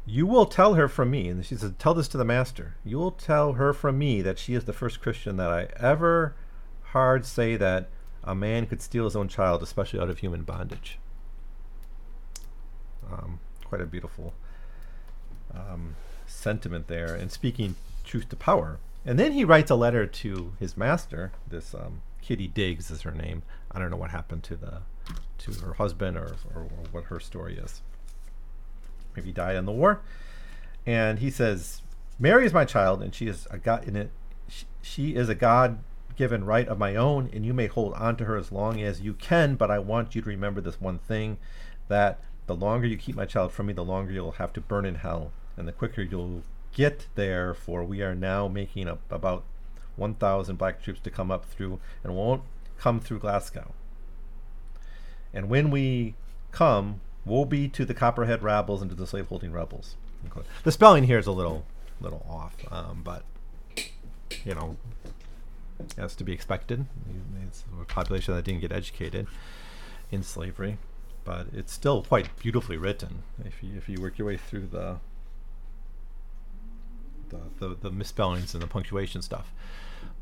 You 0.05 0.25
will 0.25 0.45
tell 0.45 0.73
her 0.73 0.87
from 0.87 1.11
me, 1.11 1.29
and 1.29 1.45
she 1.45 1.55
says, 1.55 1.71
Tell 1.79 1.93
this 1.93 2.09
to 2.09 2.17
the 2.17 2.25
master. 2.25 2.75
You 2.83 2.97
will 2.97 3.11
tell 3.11 3.53
her 3.53 3.71
from 3.73 3.97
me 3.97 4.21
that 4.21 4.37
she 4.37 4.53
is 4.53 4.65
the 4.65 4.73
first 4.73 5.01
Christian 5.01 5.37
that 5.37 5.49
I 5.49 5.67
ever 5.77 6.35
heard 6.91 7.25
say 7.25 7.55
that 7.55 7.89
a 8.23 8.35
man 8.35 8.65
could 8.65 8.81
steal 8.81 9.05
his 9.05 9.15
own 9.15 9.27
child, 9.27 9.63
especially 9.63 9.99
out 9.99 10.09
of 10.09 10.19
human 10.19 10.43
bondage. 10.43 10.99
Um, 13.09 13.39
quite 13.65 13.81
a 13.81 13.85
beautiful 13.85 14.33
um, 15.53 15.95
sentiment 16.25 16.87
there 16.87 17.15
and 17.15 17.31
speaking 17.31 17.75
truth 18.03 18.29
to 18.29 18.35
power. 18.35 18.79
And 19.05 19.19
then 19.19 19.31
he 19.33 19.43
writes 19.43 19.71
a 19.71 19.75
letter 19.75 20.05
to 20.05 20.53
his 20.59 20.77
master. 20.77 21.31
This 21.47 21.73
um, 21.73 22.01
Kitty 22.21 22.47
Diggs 22.47 22.91
is 22.91 23.01
her 23.01 23.11
name. 23.11 23.43
I 23.71 23.79
don't 23.79 23.91
know 23.91 23.97
what 23.97 24.11
happened 24.11 24.43
to 24.43 24.55
the 24.55 24.81
to 25.39 25.51
her 25.65 25.73
husband 25.73 26.15
or, 26.15 26.35
or, 26.55 26.61
or 26.61 26.83
what 26.91 27.05
her 27.05 27.19
story 27.19 27.57
is. 27.57 27.81
Maybe 29.15 29.31
died 29.31 29.55
in 29.55 29.65
the 29.65 29.71
war. 29.71 30.01
And 30.85 31.19
he 31.19 31.29
says, 31.29 31.81
"Mary 32.19 32.45
is 32.45 32.53
my 32.53 32.65
child, 32.65 33.01
and 33.01 33.13
she 33.13 33.27
is 33.27 33.47
a 33.49 33.57
God 33.57 33.87
in 33.87 33.95
it. 33.95 34.11
She, 34.47 34.65
she 34.81 35.15
is 35.15 35.29
a 35.29 35.35
God 35.35 35.79
given 36.15 36.45
right 36.45 36.67
of 36.67 36.77
my 36.77 36.95
own, 36.95 37.29
and 37.33 37.45
you 37.45 37.53
may 37.53 37.67
hold 37.67 37.93
on 37.93 38.15
to 38.17 38.25
her 38.25 38.37
as 38.37 38.51
long 38.51 38.81
as 38.81 39.01
you 39.01 39.13
can. 39.13 39.55
But 39.55 39.71
I 39.71 39.79
want 39.79 40.15
you 40.15 40.21
to 40.21 40.29
remember 40.29 40.61
this 40.61 40.79
one 40.79 40.99
thing 40.99 41.37
that 41.87 42.19
the 42.45 42.55
longer 42.55 42.87
you 42.87 42.97
keep 42.97 43.15
my 43.15 43.25
child 43.25 43.51
from 43.51 43.67
me, 43.67 43.73
the 43.73 43.83
longer 43.83 44.11
you'll 44.11 44.33
have 44.33 44.53
to 44.53 44.61
burn 44.61 44.85
in 44.85 44.95
hell, 44.95 45.31
and 45.57 45.67
the 45.67 45.71
quicker 45.71 46.01
you'll 46.01 46.43
get 46.73 47.07
there. 47.15 47.53
For 47.53 47.83
we 47.83 48.01
are 48.01 48.15
now 48.15 48.47
making 48.47 48.87
up 48.87 48.99
about 49.11 49.43
1,000 49.95 50.57
black 50.57 50.81
troops 50.81 50.99
to 51.01 51.09
come 51.09 51.31
up 51.31 51.45
through 51.45 51.79
and 52.03 52.15
won't 52.15 52.43
come 52.77 52.99
through 52.99 53.19
Glasgow. 53.19 53.73
And 55.33 55.49
when 55.49 55.71
we 55.71 56.15
come, 56.51 57.01
woe 57.25 57.45
be 57.45 57.67
to 57.69 57.85
the 57.85 57.93
Copperhead 57.93 58.43
rabbles 58.43 58.81
and 58.81 58.89
to 58.89 58.95
the 58.95 59.07
slaveholding 59.07 59.51
rebels. 59.51 59.95
The 60.63 60.71
spelling 60.71 61.03
here 61.03 61.19
is 61.19 61.27
a 61.27 61.31
little 61.31 61.65
little 61.99 62.25
off, 62.29 62.55
um, 62.71 63.01
but 63.03 63.23
you 64.43 64.55
know, 64.55 64.77
that's 65.95 66.15
to 66.15 66.23
be 66.23 66.33
expected. 66.33 66.85
It's 67.45 67.63
a 67.79 67.85
population 67.85 68.35
that 68.35 68.45
didn't 68.45 68.61
get 68.61 68.71
educated 68.71 69.27
in 70.11 70.23
slavery, 70.23 70.77
but 71.23 71.47
it's 71.53 71.73
still 71.73 72.03
quite 72.03 72.35
beautifully 72.37 72.77
written. 72.77 73.23
If 73.43 73.61
you 73.63 73.77
if 73.77 73.89
you 73.89 74.01
work 74.01 74.17
your 74.17 74.27
way 74.27 74.37
through 74.37 74.67
the 74.67 74.97
the, 77.29 77.39
the, 77.59 77.75
the 77.75 77.91
misspellings 77.91 78.53
and 78.53 78.61
the 78.61 78.67
punctuation 78.67 79.21
stuff. 79.21 79.51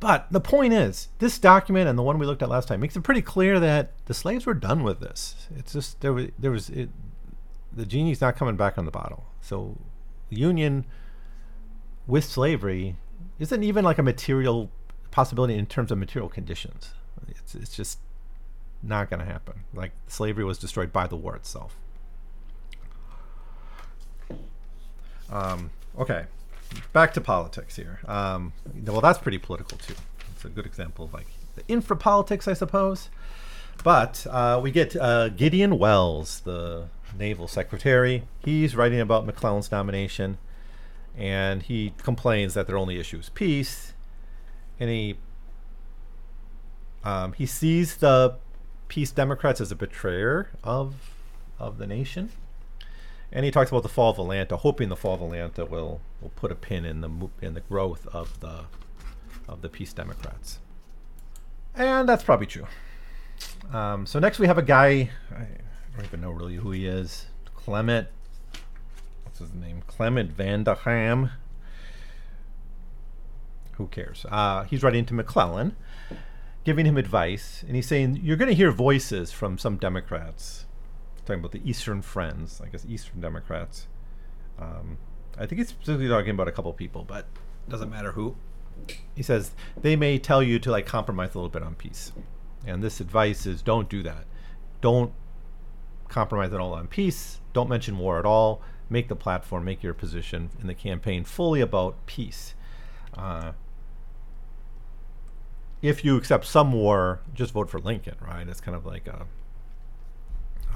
But 0.02 0.26
the 0.32 0.42
point 0.42 0.74
is, 0.74 1.10
this 1.20 1.38
document 1.38 1.88
and 1.88 1.98
the 1.98 2.02
one 2.02 2.18
we 2.18 2.26
looked 2.26 2.42
at 2.42 2.50
last 2.50 2.68
time 2.68 2.80
makes 2.80 2.96
it 2.96 3.02
pretty 3.02 3.22
clear 3.22 3.60
that 3.60 3.92
the 4.08 4.16
slaves 4.16 4.48
were 4.48 4.56
done 4.56 4.82
with 4.82 5.00
this. 5.00 5.48
It's 5.56 5.74
just 5.74 6.02
there 6.02 6.12
was 6.12 6.30
there 6.40 6.50
was 6.50 6.72
it, 6.72 6.90
the 7.72 7.86
genie's 7.86 8.20
not 8.20 8.36
coming 8.36 8.56
back 8.58 8.80
on 8.80 8.86
the 8.86 8.92
bottle. 8.92 9.28
So 9.42 9.78
union 10.32 10.86
with 12.08 12.24
slavery 12.24 12.96
isn't 13.38 13.64
even 13.64 13.86
like 13.86 14.00
a 14.00 14.04
material 14.04 14.72
possibility 15.12 15.56
in 15.56 15.68
terms 15.68 15.92
of 15.92 16.00
material 16.00 16.30
conditions. 16.30 16.96
It's 17.28 17.54
it's 17.54 17.76
just 17.76 18.00
not 18.82 19.08
going 19.08 19.20
to 19.20 19.26
happen. 19.32 19.66
Like 19.72 19.92
slavery 20.08 20.44
was 20.44 20.58
destroyed 20.58 20.92
by 20.92 21.06
the 21.06 21.16
war 21.16 21.36
itself. 21.36 21.78
Um, 25.30 25.70
okay, 25.96 26.26
back 26.94 27.14
to 27.14 27.22
politics 27.22 27.76
here. 27.76 28.00
Um, 28.08 28.54
well, 28.86 29.02
that's 29.02 29.20
pretty 29.20 29.38
political 29.38 29.78
too. 29.78 29.96
It's 30.34 30.46
a 30.46 30.50
good 30.50 30.66
example 30.66 31.06
of 31.06 31.14
like 31.14 31.28
the 31.56 31.64
infra 31.68 31.96
politics, 31.96 32.48
I 32.48 32.54
suppose. 32.54 33.10
But 33.84 34.28
uh, 34.30 34.60
we 34.62 34.72
get 34.72 34.96
uh, 34.96 35.30
Gideon 35.30 35.80
Welles, 35.80 36.42
the 36.42 36.88
naval 37.18 37.48
secretary. 37.48 38.24
He's 38.40 38.76
writing 38.76 39.00
about 39.00 39.26
McClellan's 39.26 39.72
nomination, 39.72 40.38
and 41.18 41.64
he 41.64 41.94
complains 41.98 42.54
that 42.54 42.68
their 42.68 42.78
only 42.78 43.00
issue 43.00 43.18
is 43.18 43.30
peace. 43.30 43.94
And 44.80 44.90
he 44.90 45.18
um, 47.04 47.34
he 47.34 47.46
sees 47.46 47.98
the 47.98 48.36
peace 48.88 49.12
Democrats 49.12 49.62
as 49.62 49.72
a 49.72 49.76
betrayer 49.76 50.52
of 50.64 50.96
of 51.60 51.78
the 51.78 51.88
nation 51.88 52.32
and 53.32 53.46
he 53.46 53.52
talks 53.52 53.72
about 53.72 53.84
the 53.84 53.90
fall 53.90 54.12
of 54.12 54.20
Atlanta, 54.20 54.58
hoping 54.58 54.90
the 54.90 54.96
fall 54.96 55.16
of 55.16 55.22
Atlanta 55.22 55.66
will 55.66 56.02
will 56.22 56.32
put 56.36 56.52
a 56.52 56.56
pin 56.56 56.86
in 56.86 57.02
the 57.02 57.30
in 57.42 57.54
the 57.54 57.62
growth 57.62 58.08
of 58.08 58.40
the 58.40 58.66
of 59.48 59.62
the 59.62 59.70
peace 59.70 59.94
Democrats, 59.94 60.60
and 61.76 62.08
that's 62.08 62.24
probably 62.24 62.48
true. 62.48 62.68
Um, 63.72 64.06
so 64.06 64.20
next 64.20 64.40
we 64.40 64.48
have 64.48 64.58
a 64.58 64.64
guy 64.64 65.10
I 65.34 65.48
don't 65.96 66.06
even 66.06 66.22
know 66.22 66.32
really 66.32 66.56
who 66.56 66.72
he 66.72 66.86
is, 66.86 67.28
Clement. 67.56 68.08
What's 69.24 69.40
his 69.40 69.54
name? 69.54 69.84
Clement 69.88 70.32
Vanderham. 70.32 71.32
Who 73.74 73.88
cares? 73.88 74.26
Uh, 74.30 74.64
he's 74.64 74.84
writing 74.84 75.06
to 75.06 75.14
McClellan, 75.14 75.76
giving 76.64 76.86
him 76.86 76.98
advice, 76.98 77.64
and 77.66 77.76
he's 77.76 77.88
saying 77.88 78.20
you're 78.22 78.38
going 78.38 78.50
to 78.50 78.56
hear 78.56 78.72
voices 78.72 79.32
from 79.32 79.58
some 79.58 79.78
Democrats 79.78 80.66
talking 81.32 81.40
about 81.40 81.52
the 81.52 81.70
Eastern 81.70 82.02
Friends, 82.02 82.62
I 82.64 82.70
guess 82.70 82.86
Eastern 82.88 83.22
Democrats. 83.22 83.88
Um, 84.60 84.98
I 85.38 85.46
think 85.46 85.60
he's 85.60 85.70
specifically 85.70 86.08
talking 86.08 86.32
about 86.32 86.48
a 86.48 86.52
couple 86.52 86.72
people, 86.74 87.04
but 87.04 87.26
doesn't 87.70 87.90
matter 87.90 88.12
who. 88.12 88.36
He 89.16 89.24
says 89.24 89.52
they 89.80 89.96
may 89.96 90.18
tell 90.18 90.44
you 90.44 90.60
to 90.60 90.72
like 90.72 90.86
compromise 90.86 91.34
a 91.34 91.38
little 91.38 91.50
bit 91.50 91.64
on 91.64 91.76
peace, 91.76 92.12
and 92.66 92.84
this 92.84 93.00
advice 93.00 93.46
is 93.46 93.62
don't 93.62 93.90
do 93.90 94.04
that. 94.04 94.26
Don't 94.82 95.14
compromise 96.10 96.54
at 96.54 96.60
all 96.60 96.74
on 96.74 96.88
peace. 96.88 97.40
Don't 97.54 97.70
mention 97.70 97.98
war 97.98 98.20
at 98.20 98.26
all. 98.26 98.62
Make 98.90 99.08
the 99.08 99.16
platform, 99.16 99.64
make 99.64 99.84
your 99.84 99.94
position 99.94 100.50
in 100.60 100.68
the 100.68 100.74
campaign 100.74 101.24
fully 101.24 101.62
about 101.62 102.06
peace. 102.08 102.56
Uh, 103.14 103.54
if 105.82 106.04
you 106.04 106.18
accept 106.18 106.46
some 106.46 106.74
war, 106.74 107.22
just 107.34 107.54
vote 107.54 107.70
for 107.70 107.80
Lincoln, 107.80 108.16
right? 108.22 108.48
It's 108.48 108.62
kind 108.62 108.76
of 108.76 108.86
like 108.86 109.08
a 109.08 109.26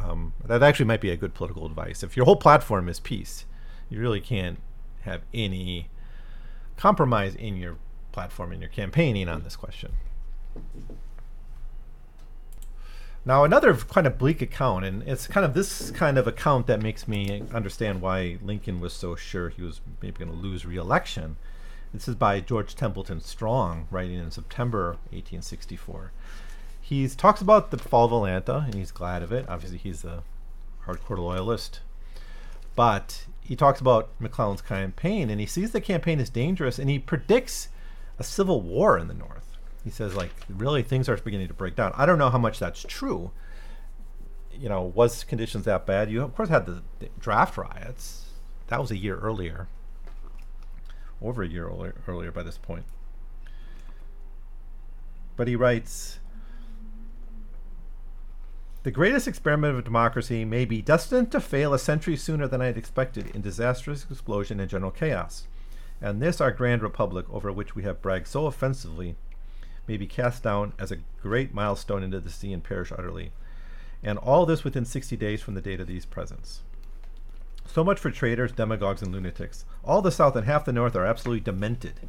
um, 0.10 0.34
that 0.44 0.62
actually 0.62 0.86
might 0.86 1.02
be 1.02 1.10
a 1.10 1.18
good 1.18 1.34
political 1.34 1.66
advice. 1.66 2.04
If 2.04 2.16
your 2.16 2.26
whole 2.26 2.36
platform 2.36 2.90
is 2.90 3.00
peace, 3.00 3.46
you 3.90 4.00
really 4.00 4.22
can't 4.22 4.60
have 5.02 5.22
any 5.34 5.90
compromise 6.78 7.36
in 7.36 7.58
your 7.58 7.78
platform 8.12 8.52
in 8.52 8.62
your 8.62 8.70
campaigning 8.70 9.30
on 9.30 9.44
this 9.44 9.56
question. 9.56 9.94
Now, 13.28 13.44
another 13.44 13.74
kind 13.74 14.06
of 14.06 14.20
bleak 14.20 14.42
account, 14.42 14.86
and 14.86 15.02
it's 15.04 15.26
kind 15.28 15.46
of 15.46 15.56
this 15.56 15.90
kind 15.92 16.18
of 16.18 16.28
account 16.28 16.68
that 16.68 16.82
makes 16.82 17.08
me 17.08 17.44
understand 17.52 18.02
why 18.02 18.38
Lincoln 18.44 18.80
was 18.80 18.94
so 18.94 19.16
sure 19.16 19.50
he 19.50 19.64
was 19.64 19.82
maybe 20.02 20.20
going 20.20 20.30
to 20.30 20.38
lose 20.38 20.66
re-election. 20.66 21.38
This 21.92 22.08
is 22.08 22.16
by 22.16 22.40
George 22.40 22.76
Templeton 22.76 23.22
Strong, 23.22 23.88
writing 23.90 24.20
in 24.20 24.30
September 24.30 24.98
1864 25.12 26.12
he 26.86 27.08
talks 27.08 27.42
about 27.42 27.72
the 27.72 27.80
fall 27.80 28.06
of 28.06 28.12
Atlanta, 28.12 28.58
and 28.58 28.76
he's 28.76 28.92
glad 28.92 29.24
of 29.24 29.32
it. 29.32 29.48
Obviously, 29.50 29.80
he's 29.80 30.06
a 30.06 30.22
hardcore 30.86 31.18
loyalist. 31.18 31.80
But 32.76 33.26
he 33.42 33.56
talks 33.56 33.82
about 33.82 34.10
McClellan's 34.20 34.62
campaign, 34.62 35.32
and 35.32 35.40
he 35.40 35.48
sees 35.48 35.72
the 35.72 35.82
campaign 35.82 36.20
as 36.20 36.30
dangerous, 36.30 36.78
and 36.78 36.88
he 36.88 37.00
predicts 37.00 37.70
a 38.20 38.24
civil 38.24 38.62
war 38.62 39.00
in 39.00 39.08
the 39.08 39.16
North. 39.16 39.58
He 39.84 39.90
says, 39.90 40.16
like, 40.16 40.30
really, 40.48 40.84
things 40.84 41.10
are 41.10 41.18
beginning 41.18 41.48
to 41.48 41.56
break 41.56 41.76
down. 41.76 41.92
I 41.96 42.06
don't 42.06 42.20
know 42.20 42.30
how 42.30 42.38
much 42.38 42.60
that's 42.60 42.84
true. 42.84 43.32
You 44.54 44.70
know, 44.70 44.84
was 44.84 45.24
conditions 45.24 45.66
that 45.66 45.88
bad? 45.88 46.12
You, 46.12 46.22
of 46.22 46.36
course, 46.36 46.50
had 46.50 46.68
the, 46.68 46.84
draft 47.20 47.58
riots. 47.58 48.26
That 48.68 48.80
was 48.80 48.92
a 48.92 48.98
year 48.98 49.18
earlier, 49.18 49.70
over 51.20 51.42
a 51.42 51.48
year 51.48 51.68
earlier 52.08 52.32
by 52.32 52.44
this 52.44 52.60
point. 52.60 52.86
But 55.36 55.48
he 55.48 55.56
writes 55.56 56.20
the 58.86 58.92
greatest 58.92 59.28
experiment 59.28 59.76
of 59.76 59.84
democracy 59.84 60.46
may 60.46 60.64
be 60.64 60.80
destined 60.80 61.32
to 61.32 61.40
fail 61.40 61.74
a 61.74 61.80
century 61.80 62.16
sooner 62.16 62.48
than 62.48 62.62
I 62.62 62.68
had 62.68 62.78
expected 62.78 63.36
in 63.36 63.42
disastrous 63.42 64.06
explosion 64.12 64.60
and 64.60 64.70
general 64.70 64.92
chaos. 64.92 65.48
And 66.00 66.22
this, 66.22 66.40
our 66.40 66.52
grand 66.52 66.84
republic, 66.84 67.26
over 67.32 67.52
which 67.52 67.74
we 67.74 67.82
have 67.82 68.04
bragged 68.04 68.28
so 68.28 68.46
offensively, 68.46 69.16
may 69.88 69.98
be 69.98 70.06
cast 70.06 70.44
down 70.44 70.74
as 70.78 70.92
a 70.92 71.00
great 71.20 71.52
milestone 71.52 72.04
into 72.04 72.20
the 72.20 72.30
sea 72.30 72.54
and 72.54 72.64
perish 72.64 72.92
utterly. 72.92 73.32
And 74.04 74.20
all 74.20 74.46
this 74.46 74.64
within 74.64 74.86
60 74.86 75.18
days 75.18 75.42
from 75.42 75.56
the 75.56 75.62
date 75.62 75.80
of 75.80 75.88
these 75.88 76.06
presents. 76.06 76.62
So 77.66 77.84
much 77.84 78.00
for 78.00 78.12
traitors, 78.12 78.52
demagogues, 78.52 79.02
and 79.02 79.12
lunatics. 79.12 79.66
All 79.84 80.04
the 80.04 80.12
South 80.12 80.36
and 80.36 80.46
half 80.46 80.64
the 80.64 80.72
North 80.72 80.96
are 80.96 81.08
absolutely 81.08 81.42
demented. 81.42 82.02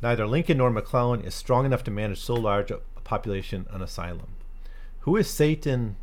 Neither 0.00 0.26
Lincoln 0.26 0.56
nor 0.56 0.70
McClellan 0.70 1.20
is 1.20 1.34
strong 1.34 1.66
enough 1.66 1.84
to 1.84 1.90
manage 1.90 2.22
so 2.22 2.32
large 2.32 2.70
a 2.70 2.78
population 3.04 3.66
an 3.68 3.82
asylum. 3.82 4.36
Who 5.04 5.16
is 5.16 5.28
Satan? 5.28 5.96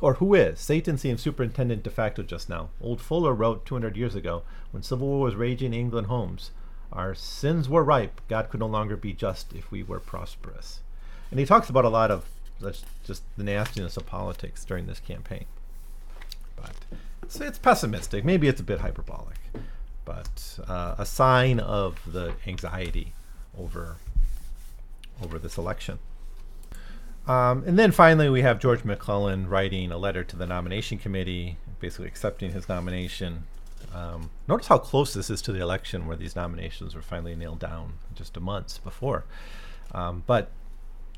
Or 0.00 0.14
who 0.14 0.32
is? 0.34 0.58
Satan 0.58 0.96
seems 0.96 1.20
superintendent 1.20 1.82
de 1.82 1.90
facto 1.90 2.22
just 2.22 2.48
now. 2.48 2.70
Old 2.80 3.02
Fuller 3.02 3.34
wrote 3.34 3.66
200 3.66 3.94
years 3.94 4.14
ago, 4.14 4.42
when 4.70 4.82
civil 4.82 5.06
war 5.06 5.20
was 5.20 5.34
raging 5.34 5.74
in 5.74 5.80
England 5.80 6.06
homes, 6.06 6.50
our 6.90 7.14
sins 7.14 7.68
were 7.68 7.84
ripe. 7.84 8.22
God 8.26 8.48
could 8.48 8.60
no 8.60 8.66
longer 8.66 8.96
be 8.96 9.12
just 9.12 9.52
if 9.52 9.70
we 9.70 9.82
were 9.82 10.00
prosperous. 10.00 10.80
And 11.30 11.38
he 11.38 11.44
talks 11.44 11.68
about 11.68 11.84
a 11.84 11.90
lot 11.90 12.10
of 12.10 12.24
just 13.04 13.22
the 13.36 13.44
nastiness 13.44 13.98
of 13.98 14.06
politics 14.06 14.64
during 14.64 14.86
this 14.86 15.00
campaign. 15.00 15.44
But 16.56 16.74
it's, 17.22 17.38
it's 17.38 17.58
pessimistic. 17.58 18.24
Maybe 18.24 18.48
it's 18.48 18.60
a 18.62 18.64
bit 18.64 18.80
hyperbolic, 18.80 19.36
but 20.06 20.58
uh, 20.66 20.94
a 20.96 21.04
sign 21.04 21.60
of 21.60 22.00
the 22.10 22.34
anxiety 22.46 23.12
over 23.58 23.96
over 25.22 25.38
this 25.38 25.58
election. 25.58 25.98
Um, 27.26 27.64
and 27.66 27.78
then 27.78 27.90
finally, 27.90 28.28
we 28.28 28.42
have 28.42 28.60
George 28.60 28.84
McClellan 28.84 29.48
writing 29.48 29.90
a 29.90 29.98
letter 29.98 30.22
to 30.24 30.36
the 30.36 30.46
nomination 30.46 30.98
committee, 30.98 31.58
basically 31.80 32.06
accepting 32.06 32.52
his 32.52 32.68
nomination. 32.68 33.44
Um, 33.92 34.30
notice 34.46 34.68
how 34.68 34.78
close 34.78 35.14
this 35.14 35.30
is 35.30 35.42
to 35.42 35.52
the 35.52 35.60
election 35.60 36.06
where 36.06 36.16
these 36.16 36.36
nominations 36.36 36.94
were 36.94 37.02
finally 37.02 37.34
nailed 37.34 37.58
down 37.58 37.94
just 38.14 38.36
a 38.36 38.40
month 38.40 38.82
before. 38.84 39.24
Um, 39.92 40.22
but 40.26 40.50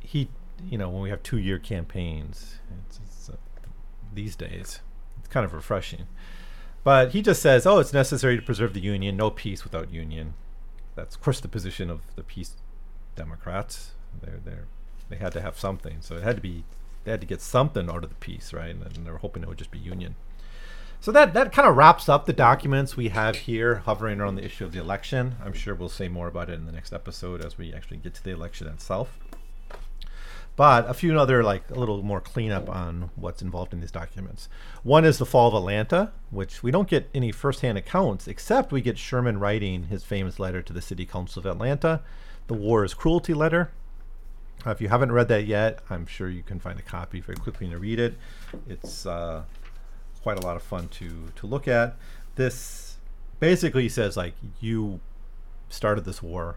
he, 0.01 0.29
you 0.67 0.79
know, 0.79 0.89
when 0.89 1.03
we 1.03 1.11
have 1.11 1.23
two 1.23 1.39
year 1.39 1.59
campaigns, 1.59 2.57
it's, 2.87 3.01
it's, 3.05 3.31
uh, 3.31 3.37
these 4.15 4.35
days, 4.35 4.81
it's 5.19 5.29
kind 5.29 5.45
of 5.45 5.53
refreshing. 5.53 6.07
But 6.85 7.11
he 7.11 7.21
just 7.21 7.43
says, 7.43 7.67
oh, 7.67 7.81
it's 7.81 7.93
necessary 7.93 8.37
to 8.37 8.43
preserve 8.43 8.73
the 8.73 8.81
Union, 8.81 9.17
no 9.17 9.31
peace 9.31 9.65
without 9.65 9.93
Union. 9.93 10.35
That's, 10.95 11.17
of 11.17 11.21
course, 11.21 11.41
the 11.41 11.49
position 11.49 11.91
of 11.91 12.01
the 12.17 12.23
peace 12.23 12.57
Democrats. 13.15 13.93
They're 14.23 14.41
they 14.43 14.53
they 15.09 15.17
had 15.17 15.33
to 15.33 15.41
have 15.41 15.59
something, 15.59 15.99
so 16.01 16.17
it 16.17 16.23
had 16.23 16.37
to 16.37 16.43
be 16.43 16.65
they 17.05 17.13
had 17.13 17.21
to 17.21 17.27
get 17.27 17.41
something 17.41 17.89
out 17.89 18.05
of 18.05 18.11
the 18.11 18.17
peace, 18.17 18.53
right? 18.53 18.71
And, 18.71 18.83
and 18.85 19.07
they 19.07 19.11
were 19.11 19.19
hoping 19.19 19.43
it 19.43 19.49
would 19.49 19.59
just 19.59 19.71
be 19.71 19.79
union. 19.79 20.17
So 21.01 21.13
that 21.13 21.33
that 21.35 21.53
kind 21.53 21.69
of 21.69 21.77
wraps 21.77 22.09
up 22.09 22.27
the 22.27 22.33
documents 22.33 22.97
we 22.97 23.09
have 23.09 23.37
here, 23.37 23.77
hovering 23.77 24.21
around 24.21 24.35
the 24.35 24.45
issue 24.45 24.65
of 24.65 24.73
the 24.73 24.81
election. 24.81 25.37
I'm 25.45 25.53
sure 25.53 25.75
we'll 25.75 25.89
say 25.89 26.09
more 26.09 26.29
about 26.29 26.51
it 26.51 26.55
in 26.55 26.67
the 26.67 26.73
next 26.73 26.93
episode 26.93 27.45
as 27.45 27.57
we 27.57 27.73
actually 27.73 27.99
get 27.99 28.15
to 28.15 28.25
the 28.25 28.33
election 28.33 28.67
itself. 28.67 29.19
But 30.59 30.91
a 30.91 30.95
few 30.95 31.17
other, 31.17 31.45
like 31.45 31.71
a 31.71 31.79
little 31.79 32.03
more 32.03 32.21
cleanup 32.21 32.69
on 32.69 33.11
what's 33.15 33.43
involved 33.43 33.73
in 33.73 33.81
these 33.81 33.93
documents. 33.93 34.49
One 34.83 35.05
is 35.05 35.19
the 35.19 35.25
fall 35.25 35.47
of 35.47 35.55
Atlanta, 35.55 36.11
which 36.31 36.65
we 36.65 36.73
don't 36.73 36.89
get 36.89 37.09
any 37.15 37.31
firsthand 37.31 37.79
accounts, 37.79 38.27
except 38.27 38.73
we 38.73 38.81
get 38.81 38.99
Sherman 38.99 39.39
writing 39.39 39.85
his 39.85 40.03
famous 40.03 40.41
letter 40.41 40.61
to 40.63 40.73
the 40.73 40.83
City 40.83 41.07
Council 41.07 41.39
of 41.39 41.47
Atlanta, 41.47 42.01
the 42.49 42.55
War 42.55 42.85
is 42.85 42.93
Cruelty 42.93 43.35
letter. 43.35 43.71
Uh, 44.67 44.71
if 44.71 44.81
you 44.81 44.89
haven't 44.89 45.13
read 45.13 45.29
that 45.29 45.47
yet, 45.47 45.81
I'm 45.89 46.07
sure 46.07 46.29
you 46.29 46.43
can 46.43 46.59
find 46.59 46.79
a 46.79 46.83
copy 46.83 47.21
very 47.21 47.37
quickly 47.37 47.67
and 47.67 47.81
read 47.81 48.01
it. 48.01 48.15
It's 48.69 49.07
uh, 49.07 49.45
quite 50.23 50.39
a 50.39 50.47
lot 50.47 50.57
of 50.57 50.63
fun 50.63 50.89
to 50.89 51.29
to 51.37 51.47
look 51.47 51.69
at. 51.69 51.97
This 52.35 52.97
basically 53.41 53.89
says 53.89 54.17
like 54.17 54.35
you 54.61 55.01
started 55.69 56.05
this 56.05 56.23
war, 56.23 56.57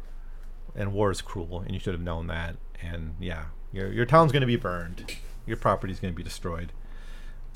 and 0.76 0.94
war 0.94 1.12
is 1.12 1.22
cruel, 1.22 1.62
and 1.62 1.74
you 1.74 1.80
should 1.80 1.94
have 1.94 2.02
known 2.02 2.28
that. 2.28 2.56
And 2.82 3.16
yeah, 3.20 3.46
your 3.72 3.92
your 3.92 4.06
town's 4.06 4.32
going 4.32 4.42
to 4.42 4.48
be 4.48 4.56
burned, 4.56 5.16
your 5.46 5.58
property's 5.58 6.00
going 6.00 6.14
to 6.14 6.18
be 6.18 6.24
destroyed, 6.24 6.72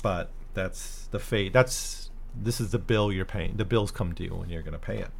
but 0.02 0.30
that's 0.54 1.08
the 1.10 1.18
fate. 1.18 1.52
That's 1.52 2.10
this 2.34 2.60
is 2.60 2.70
the 2.70 2.78
bill 2.78 3.12
you're 3.12 3.24
paying. 3.24 3.56
The 3.56 3.64
bills 3.64 3.90
come 3.90 4.14
due, 4.14 4.40
and 4.42 4.50
you're 4.50 4.62
going 4.62 4.72
to 4.72 4.78
pay 4.78 4.98
it. 4.98 5.10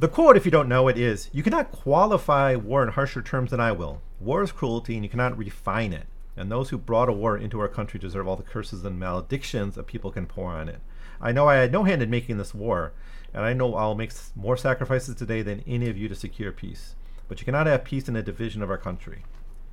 The 0.00 0.08
quote, 0.08 0.34
if 0.34 0.46
you 0.46 0.50
don't 0.50 0.70
know 0.70 0.88
it, 0.88 0.96
is 0.96 1.28
You 1.30 1.42
cannot 1.42 1.72
qualify 1.72 2.56
war 2.56 2.82
in 2.82 2.88
harsher 2.88 3.20
terms 3.20 3.50
than 3.50 3.60
I 3.60 3.72
will. 3.72 4.00
War 4.18 4.42
is 4.42 4.50
cruelty, 4.50 4.94
and 4.94 5.04
you 5.04 5.10
cannot 5.10 5.36
refine 5.36 5.92
it. 5.92 6.06
And 6.38 6.50
those 6.50 6.70
who 6.70 6.78
brought 6.78 7.10
a 7.10 7.12
war 7.12 7.36
into 7.36 7.60
our 7.60 7.68
country 7.68 8.00
deserve 8.00 8.26
all 8.26 8.36
the 8.36 8.42
curses 8.42 8.82
and 8.82 8.98
maledictions 8.98 9.76
a 9.76 9.82
people 9.82 10.10
can 10.10 10.24
pour 10.24 10.52
on 10.52 10.70
it. 10.70 10.80
I 11.20 11.32
know 11.32 11.48
I 11.48 11.56
had 11.56 11.70
no 11.70 11.84
hand 11.84 12.00
in 12.00 12.08
making 12.08 12.38
this 12.38 12.54
war, 12.54 12.92
and 13.34 13.44
I 13.44 13.52
know 13.52 13.74
I'll 13.74 13.94
make 13.94 14.12
more 14.34 14.56
sacrifices 14.56 15.16
today 15.16 15.42
than 15.42 15.62
any 15.66 15.90
of 15.90 15.98
you 15.98 16.08
to 16.08 16.14
secure 16.14 16.50
peace. 16.50 16.94
But 17.28 17.40
you 17.40 17.44
cannot 17.44 17.66
have 17.66 17.84
peace 17.84 18.08
in 18.08 18.16
a 18.16 18.22
division 18.22 18.62
of 18.62 18.70
our 18.70 18.78
country. 18.78 19.24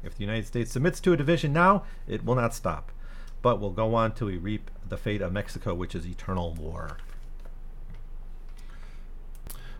If 0.03 0.15
the 0.15 0.25
United 0.25 0.45
States 0.45 0.73
submits 0.73 0.99
to 0.99 1.13
a 1.13 1.17
division 1.17 1.53
now, 1.53 1.85
it 2.05 2.25
will 2.25 2.35
not 2.35 2.53
stop, 2.53 2.91
but 3.41 3.61
will 3.61 3.71
go 3.71 3.95
on 3.95 4.11
till 4.11 4.27
we 4.27 4.37
reap 4.37 4.71
the 4.85 4.97
fate 4.97 5.21
of 5.21 5.31
Mexico, 5.31 5.73
which 5.73 5.95
is 5.95 6.05
eternal 6.05 6.53
war. 6.53 6.97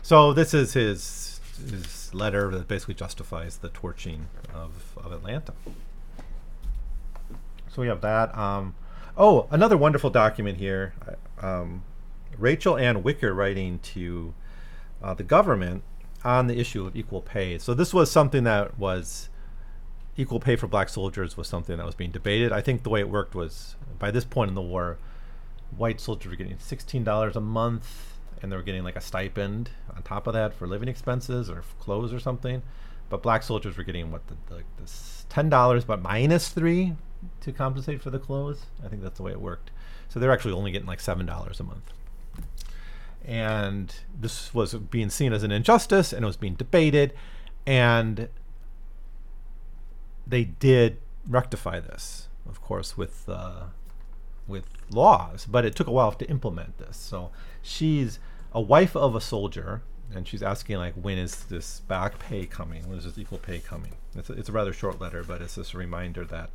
So 0.08 0.32
this 0.32 0.54
is 0.54 0.72
his 0.72 1.38
his 1.70 2.14
letter 2.14 2.50
that 2.52 2.66
basically 2.66 2.94
justifies 2.94 3.58
the 3.58 3.68
torching 3.68 4.28
of, 4.54 4.96
of 4.96 5.12
Atlanta. 5.12 5.52
So 7.68 7.82
we 7.82 7.88
have 7.88 8.00
that. 8.00 8.34
Um, 8.34 8.74
oh, 9.18 9.48
another 9.50 9.76
wonderful 9.76 10.08
document 10.08 10.56
here. 10.56 10.94
Um, 11.42 11.82
Rachel 12.38 12.78
Ann 12.78 13.02
Wicker 13.02 13.34
writing 13.34 13.80
to 13.80 14.32
uh, 15.02 15.12
the 15.12 15.24
government 15.24 15.82
on 16.24 16.46
the 16.46 16.58
issue 16.58 16.86
of 16.86 16.96
equal 16.96 17.20
pay. 17.20 17.58
So 17.58 17.74
this 17.74 17.92
was 17.92 18.10
something 18.10 18.44
that 18.44 18.78
was 18.78 19.28
equal 20.16 20.40
pay 20.40 20.56
for 20.56 20.68
black 20.68 20.88
soldiers 20.88 21.36
was 21.36 21.48
something 21.48 21.76
that 21.76 21.84
was 21.84 21.94
being 21.94 22.12
debated. 22.12 22.50
I 22.50 22.62
think 22.62 22.82
the 22.82 22.88
way 22.88 23.00
it 23.00 23.10
worked 23.10 23.34
was 23.34 23.76
by 23.98 24.10
this 24.10 24.24
point 24.24 24.48
in 24.48 24.54
the 24.54 24.62
war, 24.62 24.96
white 25.76 26.00
soldiers 26.00 26.30
were 26.30 26.36
getting 26.36 26.58
sixteen 26.58 27.04
dollars 27.04 27.36
a 27.36 27.42
month 27.42 28.14
and 28.42 28.50
they 28.50 28.56
were 28.56 28.62
getting 28.62 28.84
like 28.84 28.96
a 28.96 29.00
stipend 29.00 29.70
on 29.94 30.02
top 30.02 30.26
of 30.26 30.34
that 30.34 30.54
for 30.54 30.66
living 30.66 30.88
expenses 30.88 31.50
or 31.50 31.62
clothes 31.80 32.12
or 32.12 32.20
something. 32.20 32.62
But 33.10 33.22
black 33.22 33.42
soldiers 33.42 33.76
were 33.76 33.84
getting 33.84 34.12
what 34.12 34.22
the, 34.26 34.62
ten 35.28 35.48
dollars, 35.48 35.84
but 35.84 36.02
minus 36.02 36.48
three 36.48 36.94
to 37.40 37.52
compensate 37.52 38.02
for 38.02 38.10
the 38.10 38.18
clothes. 38.18 38.66
I 38.84 38.88
think 38.88 39.02
that's 39.02 39.16
the 39.16 39.22
way 39.22 39.32
it 39.32 39.40
worked. 39.40 39.70
So 40.08 40.20
they're 40.20 40.32
actually 40.32 40.54
only 40.54 40.70
getting 40.70 40.86
like 40.86 41.00
seven 41.00 41.26
dollars 41.26 41.60
a 41.60 41.64
month. 41.64 41.92
And 43.24 43.94
this 44.18 44.54
was 44.54 44.74
being 44.74 45.10
seen 45.10 45.32
as 45.32 45.42
an 45.42 45.52
injustice, 45.52 46.12
and 46.12 46.24
it 46.24 46.26
was 46.26 46.36
being 46.36 46.54
debated, 46.54 47.12
and 47.66 48.28
they 50.26 50.44
did 50.44 50.98
rectify 51.26 51.80
this, 51.80 52.28
of 52.48 52.62
course, 52.62 52.96
with 52.96 53.28
uh, 53.28 53.64
with 54.46 54.64
laws, 54.90 55.46
but 55.46 55.64
it 55.64 55.74
took 55.74 55.86
a 55.86 55.90
while 55.90 56.12
to 56.12 56.28
implement 56.30 56.78
this. 56.78 56.96
So 56.96 57.30
she's 57.60 58.18
a 58.58 58.60
wife 58.60 58.96
of 58.96 59.14
a 59.14 59.20
soldier, 59.20 59.82
and 60.12 60.26
she's 60.26 60.42
asking 60.42 60.78
like, 60.78 60.94
when 60.94 61.16
is 61.16 61.44
this 61.44 61.78
back 61.78 62.18
pay 62.18 62.44
coming? 62.44 62.88
When 62.88 62.98
is 62.98 63.04
this 63.04 63.16
equal 63.16 63.38
pay 63.38 63.60
coming? 63.60 63.92
It's 64.16 64.28
a, 64.28 64.32
it's 64.32 64.48
a 64.48 64.52
rather 64.52 64.72
short 64.72 65.00
letter, 65.00 65.22
but 65.22 65.40
it's 65.40 65.54
just 65.54 65.74
a 65.74 65.78
reminder 65.78 66.24
that 66.24 66.50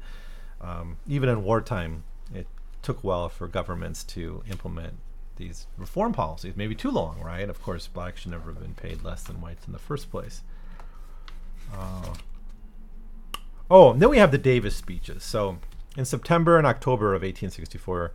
um, 0.60 0.98
even 1.08 1.30
in 1.30 1.46
wartime, 1.46 2.04
it 2.36 2.46
took 2.82 2.98
a 2.98 3.08
while 3.08 3.30
for 3.30 3.48
governments 3.48 4.04
to 4.04 4.44
implement 4.52 4.96
these 5.38 5.66
reform 5.78 6.12
policies. 6.12 6.58
Maybe 6.58 6.76
too 6.76 6.92
long, 6.92 7.22
right? 7.22 7.48
Of 7.50 7.64
course, 7.64 7.88
blacks 7.88 8.20
should 8.20 8.32
never 8.32 8.52
have 8.52 8.62
been 8.62 8.76
paid 8.76 9.02
less 9.02 9.24
than 9.24 9.40
whites 9.40 9.66
in 9.66 9.72
the 9.72 9.80
first 9.80 10.12
place. 10.12 10.42
Uh, 11.74 12.16
oh, 13.72 13.92
and 13.92 14.02
then 14.02 14.10
we 14.10 14.18
have 14.18 14.32
the 14.32 14.38
Davis 14.38 14.76
speeches. 14.76 15.24
So 15.24 15.60
in 15.96 16.04
September 16.04 16.58
and 16.58 16.68
October 16.68 17.14
of 17.14 17.22
1864, 17.22 18.12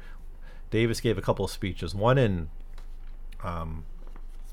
Davis 0.70 1.00
gave 1.00 1.16
a 1.16 1.22
couple 1.22 1.46
of 1.46 1.50
speeches. 1.50 1.94
One 1.94 2.18
in 2.18 2.50
um, 3.42 3.84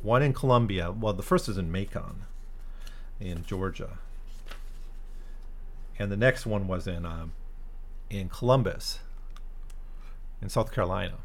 one 0.02 0.22
in 0.22 0.34
Columbia. 0.34 0.92
Well, 0.92 1.14
the 1.14 1.24
first 1.24 1.50
is 1.50 1.58
in 1.58 1.72
Macon, 1.72 2.24
in 3.20 3.44
Georgia, 3.44 4.00
and 5.98 6.12
the 6.12 6.18
next 6.18 6.46
one 6.46 6.68
was 6.68 6.88
in 6.88 7.06
um, 7.06 7.34
in 8.10 8.30
Columbus, 8.30 9.00
in 10.42 10.50
South 10.50 10.72
Carolina. 10.72 11.16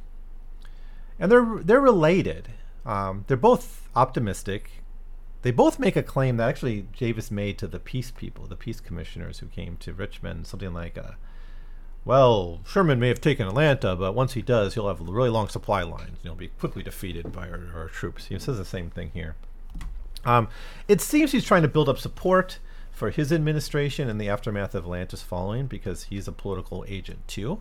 And 1.19 1.31
they're 1.31 1.59
they're 1.63 1.81
related. 1.81 2.49
Um, 2.87 3.25
they're 3.27 3.37
both 3.37 3.89
optimistic. 3.95 4.83
They 5.43 5.51
both 5.51 5.79
make 5.79 5.97
a 5.97 6.03
claim 6.03 6.37
that 6.37 6.49
actually 6.49 6.83
Davis 6.99 7.31
made 7.31 7.59
to 7.59 7.67
the 7.67 7.79
peace 7.79 8.11
people, 8.11 8.47
the 8.47 8.57
peace 8.57 8.81
commissioners 8.81 9.39
who 9.39 9.47
came 9.47 9.77
to 9.79 9.93
Richmond, 9.93 10.47
something 10.47 10.73
like. 10.73 10.97
Uh, 10.97 11.13
well, 12.05 12.61
Sherman 12.67 12.99
may 12.99 13.09
have 13.09 13.21
taken 13.21 13.47
Atlanta, 13.47 13.95
but 13.95 14.15
once 14.15 14.33
he 14.33 14.43
does, 14.43 14.75
he'll 14.75 14.89
have 14.89 15.01
really 15.01 15.29
long 15.29 15.49
supply 15.49 15.83
lines. 15.83 16.19
He'll 16.23 16.35
be 16.35 16.49
quickly 16.49 16.83
defeated 16.83 17.33
by 17.33 17.49
our, 17.49 17.69
our 17.75 17.89
troops. 17.89 18.27
He 18.27 18.39
says 18.39 18.57
the 18.57 18.65
same 18.65 18.91
thing 18.91 19.11
here. 19.13 19.37
Um, 20.25 20.49
it 20.89 21.01
seems 21.01 21.33
he's 21.33 21.45
trying 21.45 21.63
to 21.63 21.69
build 21.69 21.89
up 21.89 21.99
support 21.99 22.59
for 22.91 23.11
his 23.11 23.33
administration 23.33 24.09
in 24.09 24.19
the 24.19 24.29
aftermath 24.29 24.75
of 24.75 24.85
Atlanta's 24.85 25.23
falling 25.23 25.67
because 25.67 26.05
he's 26.05 26.29
a 26.29 26.33
political 26.33 26.85
agent 26.89 27.27
too. 27.27 27.61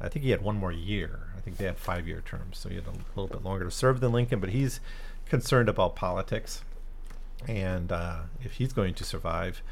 I 0.00 0.08
think 0.08 0.24
he 0.24 0.30
had 0.30 0.42
one 0.42 0.56
more 0.56 0.72
year. 0.72 1.28
I 1.36 1.40
think 1.40 1.56
they 1.56 1.64
had 1.64 1.78
five 1.78 2.06
year 2.06 2.20
terms, 2.20 2.58
so 2.58 2.68
he 2.68 2.76
had 2.76 2.86
a 2.86 2.92
little 3.20 3.28
bit 3.28 3.44
longer 3.44 3.64
to 3.64 3.70
serve 3.70 4.00
than 4.00 4.12
Lincoln, 4.12 4.40
but 4.40 4.50
he's 4.50 4.80
concerned 5.26 5.68
about 5.68 5.96
politics 5.96 6.62
and 7.48 7.90
uh, 7.92 8.22
if 8.42 8.52
he's 8.54 8.72
going 8.72 8.94
to 8.94 9.04
survive. 9.04 9.62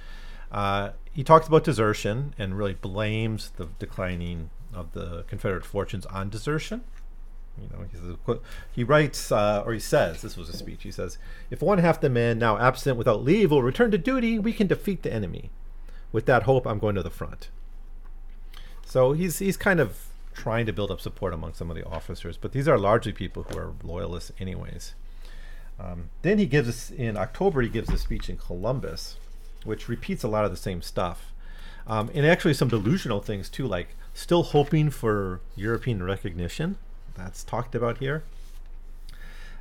Uh, 0.54 0.92
he 1.12 1.24
talks 1.24 1.48
about 1.48 1.64
desertion 1.64 2.32
and 2.38 2.56
really 2.56 2.74
blames 2.74 3.50
the 3.56 3.66
declining 3.80 4.50
of 4.72 4.92
the 4.92 5.24
Confederate 5.26 5.64
fortunes 5.64 6.06
on 6.06 6.30
desertion. 6.30 6.84
You 7.60 7.68
know, 7.72 7.84
he, 7.90 7.96
says, 7.96 8.38
he 8.72 8.84
writes, 8.84 9.32
uh, 9.32 9.64
or 9.66 9.72
he 9.72 9.80
says, 9.80 10.22
this 10.22 10.36
was 10.36 10.48
a 10.48 10.56
speech. 10.56 10.84
He 10.84 10.92
says, 10.92 11.18
"If 11.50 11.60
one 11.60 11.78
half 11.78 12.00
the 12.00 12.08
men 12.08 12.38
now 12.38 12.56
absent 12.56 12.96
without 12.96 13.24
leave 13.24 13.50
will 13.50 13.62
return 13.64 13.90
to 13.90 13.98
duty, 13.98 14.38
we 14.38 14.52
can 14.52 14.68
defeat 14.68 15.02
the 15.02 15.12
enemy. 15.12 15.50
With 16.12 16.26
that 16.26 16.44
hope, 16.44 16.66
I'm 16.66 16.78
going 16.78 16.94
to 16.94 17.02
the 17.02 17.10
front." 17.10 17.50
So 18.86 19.12
he's 19.12 19.40
he's 19.40 19.56
kind 19.56 19.80
of 19.80 20.06
trying 20.34 20.66
to 20.66 20.72
build 20.72 20.90
up 20.90 21.00
support 21.00 21.32
among 21.32 21.54
some 21.54 21.70
of 21.70 21.76
the 21.76 21.86
officers, 21.86 22.36
but 22.36 22.52
these 22.52 22.68
are 22.68 22.78
largely 22.78 23.12
people 23.12 23.44
who 23.44 23.58
are 23.58 23.72
loyalists, 23.82 24.32
anyways. 24.38 24.94
Um, 25.78 26.10
then 26.22 26.38
he 26.38 26.46
gives 26.46 26.68
us 26.68 26.90
in 26.90 27.16
October. 27.16 27.60
He 27.62 27.68
gives 27.68 27.90
a 27.90 27.98
speech 27.98 28.28
in 28.28 28.36
Columbus, 28.36 29.16
which 29.64 29.88
repeats 29.88 30.22
a 30.22 30.28
lot 30.28 30.44
of 30.44 30.50
the 30.50 30.56
same 30.56 30.82
stuff. 30.82 31.32
Um, 31.86 32.10
and 32.14 32.24
actually, 32.24 32.54
some 32.54 32.68
delusional 32.68 33.20
things 33.20 33.48
too, 33.48 33.66
like 33.66 33.96
still 34.14 34.42
hoping 34.42 34.90
for 34.90 35.40
European 35.56 36.02
recognition. 36.02 36.76
That's 37.14 37.44
talked 37.44 37.74
about 37.74 37.98
here. 37.98 38.24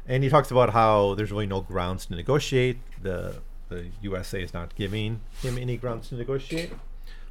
And 0.07 0.23
he 0.23 0.29
talks 0.29 0.51
about 0.51 0.71
how 0.71 1.15
there's 1.15 1.31
really 1.31 1.45
no 1.47 1.61
grounds 1.61 2.05
to 2.07 2.15
negotiate. 2.15 2.77
The 3.01 3.41
the 3.69 3.87
USA 4.01 4.41
is 4.43 4.53
not 4.53 4.75
giving 4.75 5.21
him 5.41 5.57
any 5.57 5.77
grounds 5.77 6.09
to 6.09 6.15
negotiate. 6.15 6.71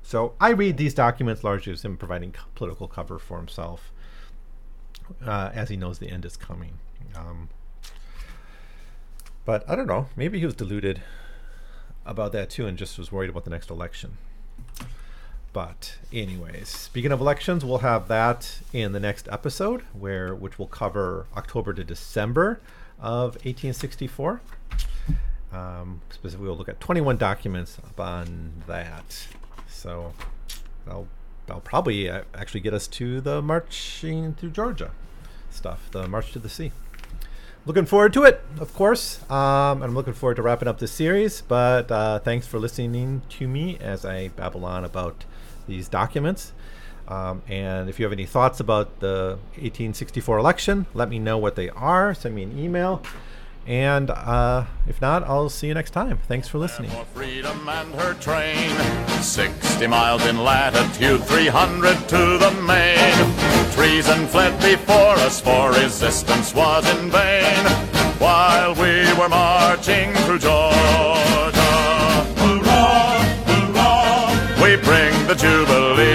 So 0.03 0.35
I 0.41 0.51
read 0.51 0.77
these 0.77 0.95
documents 0.95 1.45
largely 1.45 1.73
as 1.73 1.85
him 1.85 1.97
providing 1.97 2.35
political 2.55 2.89
cover 2.89 3.19
for 3.19 3.39
himself, 3.39 3.93
uh, 5.25 5.51
as 5.55 5.69
he 5.69 5.77
knows 5.77 5.99
the 5.99 6.11
end 6.11 6.25
is 6.25 6.37
coming. 6.37 6.79
Um, 7.15 7.49
but 9.45 9.69
I 9.69 9.77
don't 9.77 9.87
know. 9.87 10.09
Maybe 10.17 10.41
he 10.41 10.45
was 10.45 10.55
deluded 10.55 11.03
about 12.05 12.33
that 12.33 12.51
too 12.51 12.67
and 12.67 12.77
just 12.77 12.99
was 12.99 13.13
worried 13.13 13.31
about 13.31 13.45
the 13.45 13.51
next 13.51 13.71
election. 13.71 14.19
But 15.53 15.97
anyways, 16.13 16.69
speaking 16.69 17.13
of 17.13 17.21
elections, 17.21 17.65
we'll 17.65 17.79
have 17.79 18.09
that 18.09 18.61
in 18.73 18.93
the 18.93 19.01
next 19.01 19.29
episode 19.31 19.83
where 19.93 20.35
which 20.35 20.59
will 20.59 20.67
cover 20.67 21.27
October 21.37 21.75
to 21.75 21.85
December 21.85 22.61
of 22.99 23.35
1864. 23.45 24.41
Um, 25.53 26.01
specifically, 26.09 26.47
we'll 26.47 26.57
look 26.57 26.71
at 26.71 26.81
21 26.81 27.19
documents 27.19 27.79
on 27.99 28.63
that. 28.67 29.27
So 29.69 30.15
I'll, 30.89 31.07
that'll 31.47 31.61
probably 31.61 32.09
uh, 32.09 32.23
actually 32.35 32.61
get 32.61 32.73
us 32.73 32.87
to 32.89 33.21
the 33.21 33.43
marching 33.43 34.33
through 34.35 34.51
Georgia 34.51 34.93
stuff, 35.51 35.91
the 35.91 36.09
March 36.09 36.33
to 36.33 36.39
the 36.39 36.49
Sea. 36.49 36.73
Looking 37.65 37.87
forward 37.87 38.13
to 38.15 38.25
it, 38.25 38.41
of 38.59 38.75
course. 38.75 39.21
Um, 39.31 39.85
I'm 39.85 39.95
looking 39.95 40.15
forward 40.15 40.35
to 40.35 40.43
wrapping 40.43 40.67
up 40.67 40.81
this 40.81 40.91
series. 40.91 41.43
But 41.43 41.93
uh, 41.93 42.19
thanks 42.19 42.45
for 42.45 42.59
listening 42.59 43.23
to 43.29 43.47
me 43.47 43.79
as 43.79 44.05
I 44.05 44.29
babble 44.29 44.65
on 44.65 44.85
about 44.85 45.25
these 45.69 45.89
documents. 45.89 46.53
Um, 47.07 47.43
and 47.47 47.89
if 47.89 48.01
you 48.01 48.05
have 48.05 48.13
any 48.13 48.27
thoughts 48.27 48.59
about 48.59 48.99
the 48.99 49.39
1864 49.55 50.39
election, 50.39 50.87
let 50.93 51.09
me 51.09 51.21
know 51.21 51.39
what 51.39 51.55
they 51.55 51.69
are. 51.71 52.15
Send 52.15 52.35
me 52.35 52.43
an 52.43 52.59
email. 52.59 53.01
And 53.67 54.11
uh, 54.11 54.65
if 54.89 55.01
not, 55.01 55.23
I'll 55.25 55.49
see 55.49 55.69
you 55.69 55.75
next 55.75 55.91
time. 55.93 56.19
Thanks 56.27 56.49
for 56.49 56.59
listening. 56.59 56.91
For 56.91 57.05
freedom 57.07 57.69
and 57.69 57.95
her 57.95 58.15
train, 58.15 58.71
60 59.23 59.87
miles 59.87 60.27
in 60.27 60.43
latitude, 60.43 61.23
300 61.25 61.97
to 62.09 62.39
the 62.39 62.51
main. 62.67 63.15
Treason 63.73 64.27
fled 64.27 64.61
before 64.61 65.15
us, 65.27 65.41
for 65.41 65.71
resistance 65.71 66.53
was 66.55 66.89
in 66.99 67.11
vain. 67.11 67.65
While 68.19 68.75
we 68.75 69.13
were 69.19 69.29
marching 69.29 70.13
through 70.25 70.41
Georgia, 70.41 70.73
hurrah, 72.37 73.25
hurrah, 73.47 74.63
we 74.63 74.77
bring 74.77 75.27
the 75.29 75.35
jubilee. 75.37 76.12